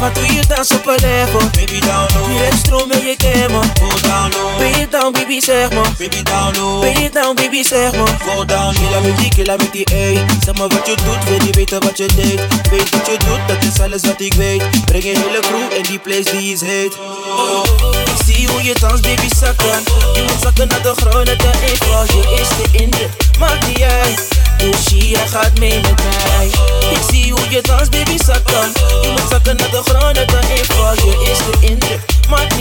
Wat 0.00 0.14
doe 0.14 0.24
je 0.32 0.40
op 0.58 0.64
zo 0.64 0.76
Palermo? 0.78 1.38
Baby 1.38 1.80
down 1.80 2.06
low 2.14 2.28
Je 2.36 2.42
hebt 2.42 2.56
stroom 2.58 2.90
en 2.90 2.98
je 3.06 3.16
kemo. 3.16 3.60
Go 3.80 3.88
down 4.08 4.28
low 4.36 4.58
Ben 4.58 4.68
je 4.78 4.86
down 4.90 5.12
baby 5.12 5.40
zeg 5.40 5.68
Baby 5.68 6.22
down 6.22 6.58
low 6.58 6.80
Ben 6.80 7.02
je 7.02 7.10
down 7.10 7.34
baby 7.34 7.62
zeg 7.62 7.90
Go 8.26 8.44
down 8.44 8.64
low 8.64 8.74
Killa 8.74 9.00
met 9.04 9.16
die, 9.18 9.28
killa 9.34 9.54
met 9.56 9.72
die 9.72 9.84
ey 9.84 10.24
Zeg 10.44 10.56
wat 10.58 10.72
je 10.86 10.94
doet, 11.04 11.24
wil 11.24 11.46
je 11.46 11.52
weten 11.52 11.82
wat 11.82 11.98
je 11.98 12.06
deed 12.16 12.40
Weet 12.70 12.90
wat 12.90 13.06
je 13.06 13.16
doet, 13.28 13.40
dat 13.46 13.56
is 13.74 13.80
alles 13.82 14.00
wat 14.02 14.20
ik 14.20 14.32
weet 14.34 14.62
Breng 14.84 15.04
je 15.04 15.08
hele 15.10 15.40
crew 15.40 15.76
in 15.78 15.82
die 15.82 15.98
place 15.98 16.36
die 16.36 16.52
is 16.52 16.60
heet 16.60 16.92
oh, 17.28 17.64
Ik 18.04 18.24
zie 18.34 18.48
hoe 18.48 18.62
je 18.62 18.74
dans 18.80 19.00
baby 19.00 19.28
zakken 19.40 19.82
Je 20.14 20.22
moet 20.28 20.42
zakken 20.42 20.68
naar 20.68 20.82
de 20.82 20.92
grond, 20.96 21.24
naar 21.24 21.36
de 21.36 21.48
infra 21.70 22.02
Je 22.06 22.38
is 22.40 22.48
de 22.48 22.78
indruk, 22.82 23.08
de, 23.18 23.38
maak 23.38 23.66
die 23.74 23.84
uit 23.84 24.28
Douchie, 24.58 25.16
hij 25.18 25.28
gaat 25.28 25.58
mee 25.58 25.80
met 25.80 25.92
mij 25.96 26.46
Ik 26.92 27.00
see 27.10 27.30
hoe 27.32 27.48
you 27.48 27.62
dance, 27.62 27.90
baby, 27.90 28.16
zak 28.24 28.50
dan 28.50 28.72
you 29.02 29.10
moet 29.12 29.30
zakken 29.30 29.56
naar 29.56 29.70
de 29.70 29.82
grond, 29.84 30.14
dat 30.14 30.28
dan 30.28 30.42
een 30.50 30.64
val 30.64 30.94
Je 30.94 31.24
eerste 31.28 31.50
indruk, 31.66 31.98
maakt 32.28 32.54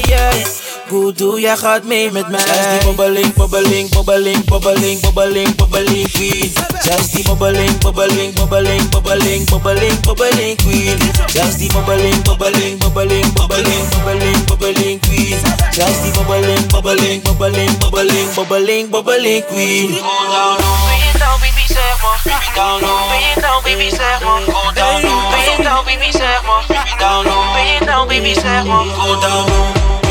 Goed 0.89 1.15
doe, 1.17 1.39
jij 1.41 1.57
gaat 1.57 1.83
mee 1.83 2.11
met 2.11 2.29
mij 2.29 2.39
Zij 2.39 2.69
die 2.77 2.85
bobbeling, 2.87 3.33
bobbeling, 3.33 3.89
bobbeling, 3.89 4.45
bobbeling, 4.45 5.01
bobbeling, 5.01 5.55
bobbeling 5.55 6.11
queen 6.11 6.51
Just 6.83 6.99
is 6.99 7.09
die 7.09 7.23
bobbeling, 7.23 7.77
bobbeling, 7.77 8.33
bobbeling, 8.33 8.89
bobbeling, 8.89 9.49
bobbeling, 9.49 9.99
bobbeling 9.99 10.57
queen 10.57 10.97
Just 11.33 11.47
is 11.47 11.55
die 11.57 11.73
bobbeling, 11.73 12.23
bobbeling, 12.23 12.79
bobbeling, 12.79 13.33
bobbeling, 13.33 13.89
bobbeling, 14.03 14.45
bobbeling 14.49 14.99
queen 15.01 15.39
Zij 15.71 16.01
die 16.03 16.11
bobbeling, 16.11 16.67
bobbeling, 16.67 17.21
bobbeling, 17.23 17.77
bobbeling, 17.77 18.33
bobbeling, 18.33 18.89
bobbeling 18.89 19.45
queen 19.45 19.87
Go 19.95 20.03
down 20.31 20.53
on 20.53 21.19
nou, 21.19 21.39
baby, 21.39 21.65
zeg 21.67 21.97
maar. 22.01 22.41
Down 22.55 22.81
low. 22.81 23.09
Ben 23.09 23.19
je 23.29 23.35
nou, 23.41 23.63
baby, 23.63 23.89
zeg 23.89 24.19
maar. 24.23 24.41
Go 24.47 24.73
down 24.73 25.01
low. 25.05 25.29
Ben 25.31 25.51
it 25.55 25.63
down, 25.63 25.83
baby, 25.85 26.11
zeg 26.11 26.41
maar. 26.43 26.65
Down 26.99 27.23
low. 27.27 27.53
Ben 27.53 27.75
it 27.79 27.87
down, 27.87 28.07
baby, 28.07 28.33
zeg 28.33 28.63
maar. 28.63 28.83
Go 28.83 29.19
down 29.19 29.45
low. 29.49 30.03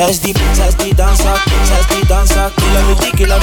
Zij 0.00 0.08
is 0.08 0.18
diep, 0.20 0.38
zij 0.52 0.66
is 0.66 0.74
die 0.76 0.94
dansa, 0.94 1.34
zij 1.64 1.78
is 1.78 1.86
die 1.96 2.06
dansa. 2.06 2.50
Killa 3.16 3.38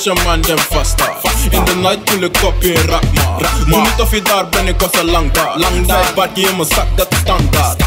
is 0.00 0.04
je 0.06 0.14
man 0.24 0.40
dem 0.40 0.58
vasta. 0.72 1.12
In 1.50 1.64
de 1.64 1.74
night 1.76 2.10
wil 2.10 2.22
ik 2.22 2.38
op 2.44 2.62
je 2.62 2.74
rap 2.86 3.04
maar. 3.14 3.50
Doe 3.66 3.80
niet 3.80 4.00
of 4.00 4.10
je 4.10 4.22
daar 4.22 4.48
ben 4.48 4.66
ik 4.66 4.80
was 4.80 4.90
al 5.00 5.04
lang 5.06 5.30
daar. 5.32 5.58
Lang 5.58 5.86
daar, 5.86 6.12
badje 6.14 6.48
in 6.48 6.56
mijn 6.56 6.68
zak, 6.74 6.86
dat 6.96 7.06
is 7.12 7.18
standaard. 7.18 7.78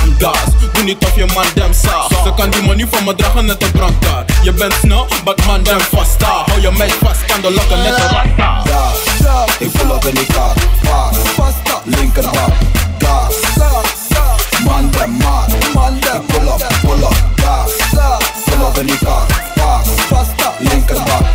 Doe 0.74 0.84
niet 0.84 1.04
of 1.06 1.16
je 1.16 1.26
man 1.34 1.46
dem 1.56 1.74
zaag. 1.84 2.08
Ze 2.24 2.32
kan 2.36 2.50
die 2.50 2.62
money 2.62 2.88
van 2.92 3.04
me 3.04 3.16
dragen 3.16 3.46
net 3.46 3.64
een 3.64 3.72
brandkaart. 3.72 4.32
Je 4.44 4.52
bent 4.54 4.74
snel, 4.82 5.08
but 5.24 5.46
man 5.46 5.64
dem 5.64 5.80
vasta. 5.80 6.32
Hou 6.46 6.62
je 6.62 6.72
meid 6.78 6.92
vast, 7.04 7.26
kan 7.26 7.42
de 7.42 7.52
lokken 7.54 7.78
net 7.78 7.96
een 7.98 8.02
rasta. 8.02 8.62
Ja, 9.24 9.44
ik 9.60 9.70
voel 9.74 9.92
op 9.96 10.06
in 10.06 10.16
die 10.16 10.26
kaart. 10.26 10.58
Vasta, 11.34 11.82
linkerbak, 11.84 12.54
gas. 12.98 13.36
Man 14.66 14.92
dem 14.92 15.18
maat, 15.18 15.74
man 15.74 16.00
dem 16.00 16.26
pull 16.26 16.48
up, 16.48 16.68
pull 16.82 17.00
up, 17.04 17.16
gas. 17.36 17.72
Pull 18.46 18.66
up 18.68 18.78
in 18.78 18.86
die 18.86 18.98
kaart, 18.98 19.32
vasta, 20.10 20.54
linkerbak. 20.58 21.33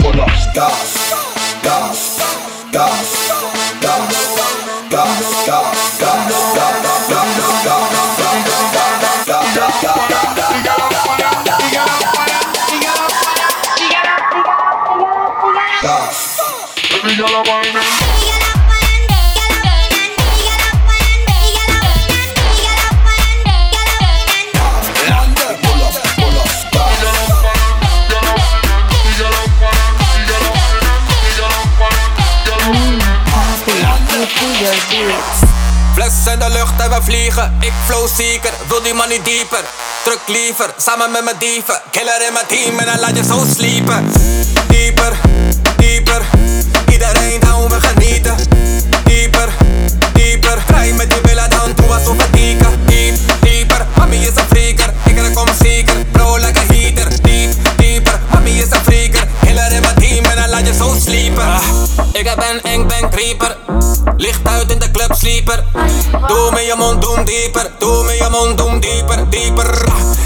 pull 0.00 0.20
up, 0.20 0.28
gas, 0.54 1.12
gas, 1.62 2.68
gas. 2.72 3.35
zijn 36.26 36.38
de 36.38 36.48
lucht 36.50 36.80
en 36.80 36.90
we 36.90 37.02
vliegen. 37.02 37.52
Ik 37.60 37.72
flow 37.84 38.08
seeker, 38.16 38.52
wil 38.68 38.82
die 38.82 38.94
man 38.94 39.08
niet 39.08 39.24
dieper. 39.24 39.64
Druk 40.04 40.20
liever, 40.26 40.70
samen 40.78 41.10
met 41.10 41.24
mijn 41.24 41.36
dieven. 41.38 41.80
Killer 41.90 42.26
in 42.26 42.32
mijn 42.32 42.46
team 42.46 42.78
en 42.78 42.86
dan 42.86 42.98
laat 43.00 43.16
je 43.16 43.24
zo 43.24 43.44
sliepen. 43.56 44.04
Dieper, 44.68 45.12
dieper, 45.76 46.22
iedereen 46.92 47.42
hou 47.42 47.68
me 47.68 47.78
genieten. 47.80 48.34
Dieper, 49.04 49.48
dieper, 50.12 50.58
vrij 50.66 50.92
met 50.92 51.10
die 51.10 51.20
bella 51.20 51.48
dan 51.48 51.72
doe 51.76 51.94
als 51.94 52.06
het 52.16 52.32
dieken. 52.32 52.78
Diep, 52.86 53.16
dieper, 53.40 53.86
mami 53.96 54.16
is 54.16 54.26
een 54.34 54.48
freaker. 54.50 54.92
Ik 55.04 55.18
er 55.18 55.30
kom 55.30 55.46
zeker, 55.62 55.94
bro, 56.12 56.36
like 56.36 56.60
heater. 56.70 57.22
Diep, 57.22 57.52
dieper, 57.76 58.20
mami 58.32 58.58
is 58.60 58.70
een 58.70 58.80
freaker. 58.84 59.24
Killer 59.44 59.72
in 59.72 59.80
mijn 59.80 59.94
team 59.94 60.24
en 60.24 60.36
dan 60.36 60.48
laat 60.48 60.66
je 60.66 60.74
zo 60.74 60.96
sliepen. 61.04 61.74
Ik 62.18 62.34
ben 62.36 62.62
eng, 62.72 62.86
ben 62.88 63.10
creeper. 63.10 63.56
Licht 64.16 64.40
uit 64.48 64.70
in 64.70 64.78
de 64.78 64.90
club 64.90 65.14
sleeper. 65.14 65.64
Doe 66.26 66.50
met 66.50 66.64
je 66.66 66.74
mond, 66.76 67.02
doen 67.02 67.24
dieper. 67.24 67.70
Doe 67.78 68.04
met 68.04 68.16
je 68.16 68.28
mond, 68.30 68.58
doen 68.58 68.80
dieper, 68.80 69.30
dieper. 69.30 69.84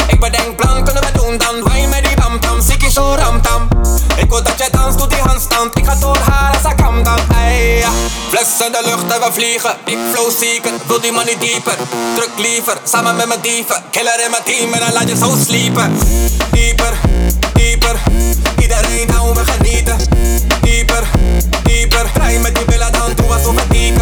Ik 0.09 0.21
bedenk 0.21 0.57
plan, 0.57 0.85
kunnen 0.85 1.03
we 1.03 1.09
doen 1.13 1.39
dan? 1.39 1.63
Wij 1.65 1.87
met 1.89 2.05
die 2.05 2.17
bam 2.17 2.41
tam, 2.41 2.59
is 2.87 2.93
zo 2.93 3.15
ram 3.15 3.43
tam. 3.43 3.69
Ik 4.17 4.29
wil 4.31 4.43
dat 4.43 4.59
jij 4.59 4.69
dans, 4.71 4.97
doet 4.97 5.11
die 5.11 5.19
handstand. 5.19 5.77
Ik 5.79 5.85
ga 5.87 5.95
door 5.95 6.17
haar 6.19 6.57
als 6.63 6.73
ik 6.73 7.05
dan. 7.05 7.19
Ey, 7.43 7.85
Flessen 8.29 8.67
in 8.67 8.73
de 8.73 8.81
lucht 8.85 9.13
en 9.13 9.21
we 9.21 9.33
vliegen. 9.33 9.71
Ik 9.85 9.99
flow 10.13 10.31
zeker, 10.41 10.73
wil 10.87 11.01
die 11.01 11.13
money 11.13 11.37
dieper. 11.39 11.75
Druk 12.15 12.31
liever, 12.37 12.79
samen 12.85 13.17
met 13.17 13.27
mijn 13.29 13.41
dieven. 13.41 13.83
Killer 13.91 14.21
in 14.25 14.31
mijn 14.31 14.43
team 14.43 14.73
en 14.73 14.81
dan 14.81 14.93
laat 14.93 15.09
je 15.09 15.17
zo 15.17 15.37
sleepen. 15.47 15.97
Dieper, 16.51 16.93
dieper. 17.55 17.97
Iedereen 18.63 19.07
nou 19.07 19.35
we 19.35 19.41
genieten. 19.53 20.10
Time 22.31 22.47
am 22.47 22.55
ti 22.55 22.65
bella 22.65 22.89
down 22.93 23.11
to 23.17 23.25
a 23.35 23.39
so 23.41 23.51
fatigue 23.53 24.00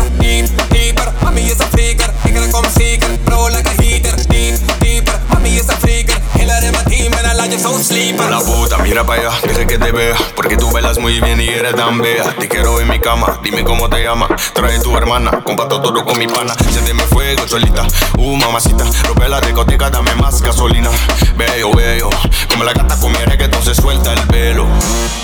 La 7.69 8.39
puta, 8.41 8.79
mira 8.79 9.05
para 9.05 9.29
allá, 9.29 9.41
deje 9.47 9.67
que 9.67 9.77
te 9.79 9.93
vea. 9.93 10.17
Porque 10.35 10.57
tú 10.57 10.73
velas 10.73 10.97
muy 10.99 11.21
bien 11.21 11.39
y 11.39 11.49
eres 11.49 11.75
tan 11.77 11.99
bella. 11.99 12.35
Te 12.39 12.49
quiero 12.49 12.81
en 12.81 12.89
mi 12.89 12.99
cama, 12.99 13.39
dime 13.43 13.63
cómo 13.63 13.91
te 13.91 14.03
llama 14.03 14.27
Trae 14.55 14.79
tu 14.81 14.97
hermana, 14.97 15.43
comparto 15.45 15.79
todo 15.83 16.03
con 16.03 16.19
mi 16.19 16.27
pana. 16.27 16.55
Siénteme 16.71 17.03
fuego 17.05 17.47
solita, 17.47 17.87
uh, 18.17 18.37
mamacita. 18.37 18.85
Rompe 19.05 19.29
de 19.29 19.41
discoteca, 19.43 19.91
dame 19.91 20.15
más 20.15 20.41
gasolina. 20.41 20.89
Bello, 21.37 21.71
bello. 21.75 22.09
Como 22.49 22.65
la 22.65 22.73
gata 22.73 22.99
con 22.99 23.13
que 23.13 23.27
reggaeton 23.27 23.63
se 23.63 23.75
suelta 23.75 24.15
el 24.15 24.27
pelo 24.29 24.67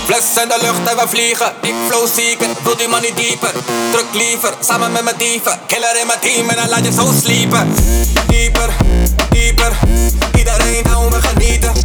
fles 0.05 0.37
en 0.37 0.49
de 0.49 0.57
lucht 0.59 0.87
en 0.87 0.97
we 0.99 1.05
vliegen. 1.11 1.47
Deep 1.63 1.75
flow 1.89 2.07
seeker, 2.07 2.47
wil 2.63 2.75
die 2.77 2.87
money 2.87 3.11
dieper. 3.11 3.51
Truck 3.91 4.13
liever, 4.13 4.53
samen 4.61 4.91
met 4.91 5.03
mijn 5.03 5.17
dieven. 5.17 5.59
Killer 5.67 5.97
in 5.99 6.07
mijn 6.07 6.19
team 6.19 6.49
en 6.49 6.55
dan 6.55 6.69
laat 6.69 6.85
je 6.85 6.91
deeper 6.93 7.21
sliepen. 7.21 7.73
Dieper, 8.27 8.69
dieper, 9.31 9.71
iedereen 10.37 10.83
nou 10.83 11.09
me 11.09 11.17
genieten. 11.21 11.84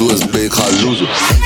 lose 0.00 0.02
was 0.02 0.26
big 0.26 0.50
hot 0.54 1.41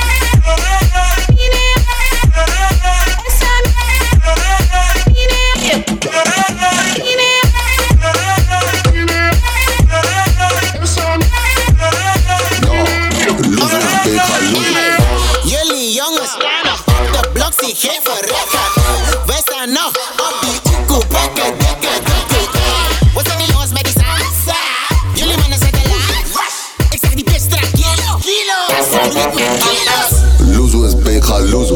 Luzu 30.53 30.85
is 30.85 30.93
big, 30.93 31.23
ga 31.25 31.37
luzu. 31.39 31.75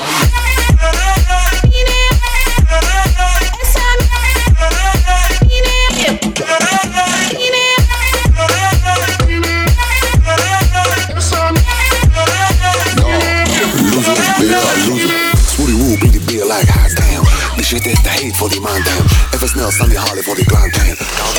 appreciate 17.68 18.00
it, 18.00 18.04
the 18.04 18.10
hate 18.10 18.34
for 18.36 18.48
the 18.48 18.62
mind 18.62 18.86
mountain. 18.86 19.06
If 19.34 19.44
it's 19.44 19.54
Nelson, 19.58 19.90
the 19.90 20.00
Holly 20.00 20.22
for 20.22 20.36
the 20.36 20.44
grind 20.48 20.72
All 20.80 21.36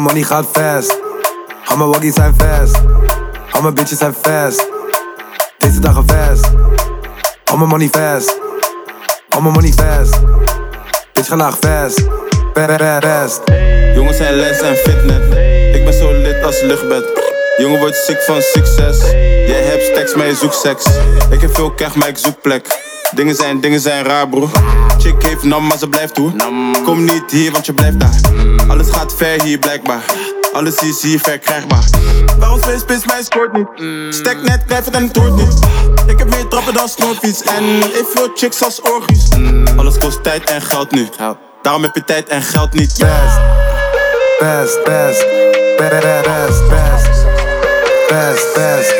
mijn 0.00 0.06
money 0.06 0.22
gaat 0.22 0.46
fast. 0.52 1.00
Al 1.64 1.76
mijn 1.76 1.90
waggies 1.90 2.14
zijn 2.14 2.34
fast. 2.38 2.74
Al 3.50 3.62
mijn 3.62 3.74
bitches 3.74 3.98
zijn 3.98 4.14
fast. 4.22 4.68
Deze 5.58 5.80
dagen 5.80 6.04
fast. 6.06 6.44
Al 7.44 7.56
mijn 7.56 7.68
money 7.68 7.88
fast. 7.88 8.40
Al 9.28 9.40
mijn 9.40 9.52
money 9.54 9.72
fast. 9.72 10.14
Bitch 11.12 11.28
vandaag 11.28 11.56
fast. 11.60 12.02
Fast. 12.54 13.42
Jongens 13.94 14.16
zijn 14.16 14.34
les 14.34 14.60
en 14.60 14.76
fitnet. 14.76 15.22
Ik 15.74 15.84
ben 15.84 15.92
zo 15.94 16.12
lid 16.12 16.42
als 16.44 16.60
luchtbed. 16.60 17.22
Jongen 17.56 17.78
wordt 17.78 17.96
ziek 17.96 18.22
van 18.22 18.42
succes. 18.42 19.00
Jij 19.46 19.62
hebt 19.62 19.82
stacks, 19.84 20.14
maar 20.14 20.26
je 20.26 20.34
zoekt 20.34 20.54
seks. 20.54 20.84
Ik 21.30 21.40
heb 21.40 21.54
veel 21.54 21.70
keg, 21.70 21.94
maar 21.94 22.08
ik 22.08 22.18
zoek 22.18 22.40
plek. 22.42 22.83
Dingen 23.14 23.34
zijn, 23.34 23.60
dingen 23.60 23.80
zijn 23.80 24.04
raar, 24.04 24.28
bro. 24.28 24.50
Chick 24.98 25.22
heeft 25.26 25.42
nam, 25.42 25.66
maar 25.66 25.78
ze 25.78 25.88
blijft 25.88 26.14
toe. 26.14 26.32
Kom 26.84 27.04
niet 27.04 27.30
hier, 27.30 27.52
want 27.52 27.66
je 27.66 27.72
blijft 27.72 28.00
daar. 28.00 28.20
Alles 28.68 28.88
gaat 28.90 29.14
ver 29.16 29.42
hier, 29.42 29.58
blijkbaar. 29.58 30.04
Alles 30.52 30.74
is 30.78 31.02
hier 31.02 31.18
verkrijgbaar. 31.20 31.84
Waarom 32.38 32.58
spits, 32.78 33.06
mij 33.06 33.22
scoort 33.22 33.52
niet? 33.52 33.66
Stek 34.14 34.36
net, 34.42 34.66
blijf 34.66 34.84
het 34.84 34.94
en 34.94 35.06
het 35.06 35.16
hoort 35.16 35.34
niet. 35.36 35.58
Ik 36.06 36.18
heb 36.18 36.30
meer 36.30 36.48
trappen 36.48 36.74
dan 36.74 36.88
snorfiets. 36.88 37.42
En 37.42 37.64
ik 37.80 38.04
veel 38.14 38.30
chicks 38.34 38.64
als 38.64 38.80
orgies. 38.80 39.24
Alles 39.76 39.98
kost 39.98 40.22
tijd 40.22 40.50
en 40.50 40.62
geld 40.62 40.90
nu. 40.90 41.08
Daarom 41.62 41.82
heb 41.82 41.94
je 41.94 42.04
tijd 42.04 42.28
en 42.28 42.42
geld 42.42 42.72
niet. 42.72 42.94
Best, 42.98 43.40
best, 44.40 44.80
best. 44.86 45.26
Best, 45.76 46.00
best, 46.56 46.68
best. 46.68 47.24
Best, 48.08 48.54
best. 48.54 48.94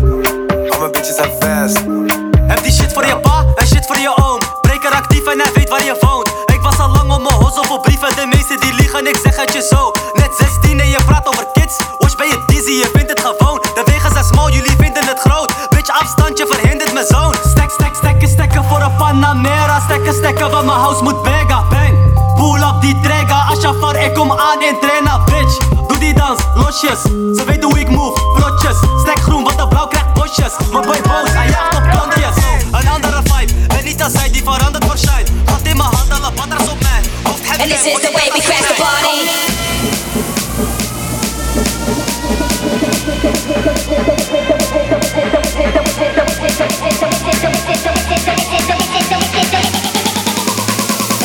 voor 0.00 0.22
je 0.22 0.90
bitches 0.92 1.16
zijn 1.16 1.30
fast. 1.40 1.76
Heb 2.46 2.62
die 2.62 2.72
shit 2.72 2.92
voor 2.92 3.06
je 3.06 3.16
pa 3.18 3.44
en 3.54 3.66
shit 3.66 3.86
voor 3.86 3.96
je 3.98 4.12
oom. 4.22 4.38
Breker 4.60 4.90
actief 4.92 5.26
en 5.32 5.40
hij 5.42 5.50
weet 5.54 5.68
waar 5.68 5.84
je 5.84 5.96
woont. 6.00 6.28
Ik 6.46 6.60
was 6.62 6.78
al 6.78 6.88
lang 6.88 7.12
op 7.12 7.22
mijn 7.22 7.34
hozel 7.34 7.64
voor 7.64 7.80
brieven. 7.80 8.08
De 8.16 8.26
meesten 8.32 8.60
die 8.60 8.74
liegen, 8.74 9.06
ik 9.06 9.18
zeg 9.22 9.36
het 9.40 9.52
je 9.52 9.62
zo. 9.72 9.92
Net 10.20 10.30
16 10.38 10.80
en 10.80 10.88
je 10.88 10.96
praat 11.06 11.28
over 11.28 11.46
kids. 11.52 11.76
Wash 11.98 12.14
ben 12.14 12.26
je 12.26 12.38
dizzy, 12.46 12.70
je 12.82 12.88
vindt 12.94 13.10
het 13.10 13.20
gewoon. 13.26 13.62
De 13.74 13.82
wegen 13.84 14.10
zijn 14.10 14.24
small, 14.24 14.50
jullie 14.52 14.76
vinden 14.78 15.06
het 15.06 15.20
groot. 15.26 15.50
Beetje 15.70 15.92
afstandje 15.92 16.44
verhindert 16.50 16.92
mijn 16.92 17.06
zoon. 17.06 17.34
Stek, 17.46 17.70
stek, 17.70 17.94
stekken, 17.94 18.28
stekken 18.28 18.64
voor 18.64 18.80
een 18.80 18.96
Panamera. 18.96 19.80
Stekken, 19.80 20.14
stekken, 20.14 20.50
wat 20.50 20.64
mijn 20.64 20.78
house 20.78 21.02
moet 21.02 21.22
bega. 21.22 21.64
Bang, 21.72 21.94
pull 22.36 22.62
op 22.68 22.80
die 22.80 22.96
trega. 23.02 23.36
Ashafar, 23.52 23.96
ik 24.04 24.14
kom 24.14 24.30
aan 24.32 24.62
in 24.68 24.76
trainer, 24.80 25.20
bitch. 25.26 25.56
die 26.02 26.12
dans, 26.14 26.36
losjes 26.56 27.00
Ze 27.36 27.58
hoe 27.66 27.80
ik 27.80 27.90
move, 27.90 28.18
Stek 29.02 29.18
groen, 29.22 29.42
want 29.44 29.68
blauw 29.68 29.86
krijgt 29.86 30.14
bosjes 30.14 30.52
boy 30.70 30.82
boos, 30.82 31.30
hij 31.32 31.48
op 31.76 31.82
plantjes 31.90 32.44
Een 32.72 32.88
andere 32.88 33.20
vibe, 33.24 33.52
niet 33.84 34.02
als 34.02 34.12
zij 34.12 34.30
die 34.30 34.42
verandert 34.42 34.84
voor 34.84 34.98
shine 34.98 35.28
Hand 35.44 35.66
in 35.66 35.76
mijn 35.76 35.88
hand, 35.94 36.10
alle 36.12 36.26
op 36.26 36.80
mij 36.80 37.02
Hoofd 37.22 37.50
And 37.60 37.70
this 37.70 37.84
is 37.84 38.00
the 38.00 38.10
way 38.16 38.26
we 38.34 38.40
crash 38.40 38.66
the 38.68 38.76
party 38.78 39.20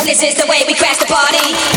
This 0.06 0.22
is 0.22 0.34
the 0.36 0.46
way 0.48 0.64
we 0.68 0.74
crash 0.76 0.98
the 0.98 1.06
party. 1.06 1.77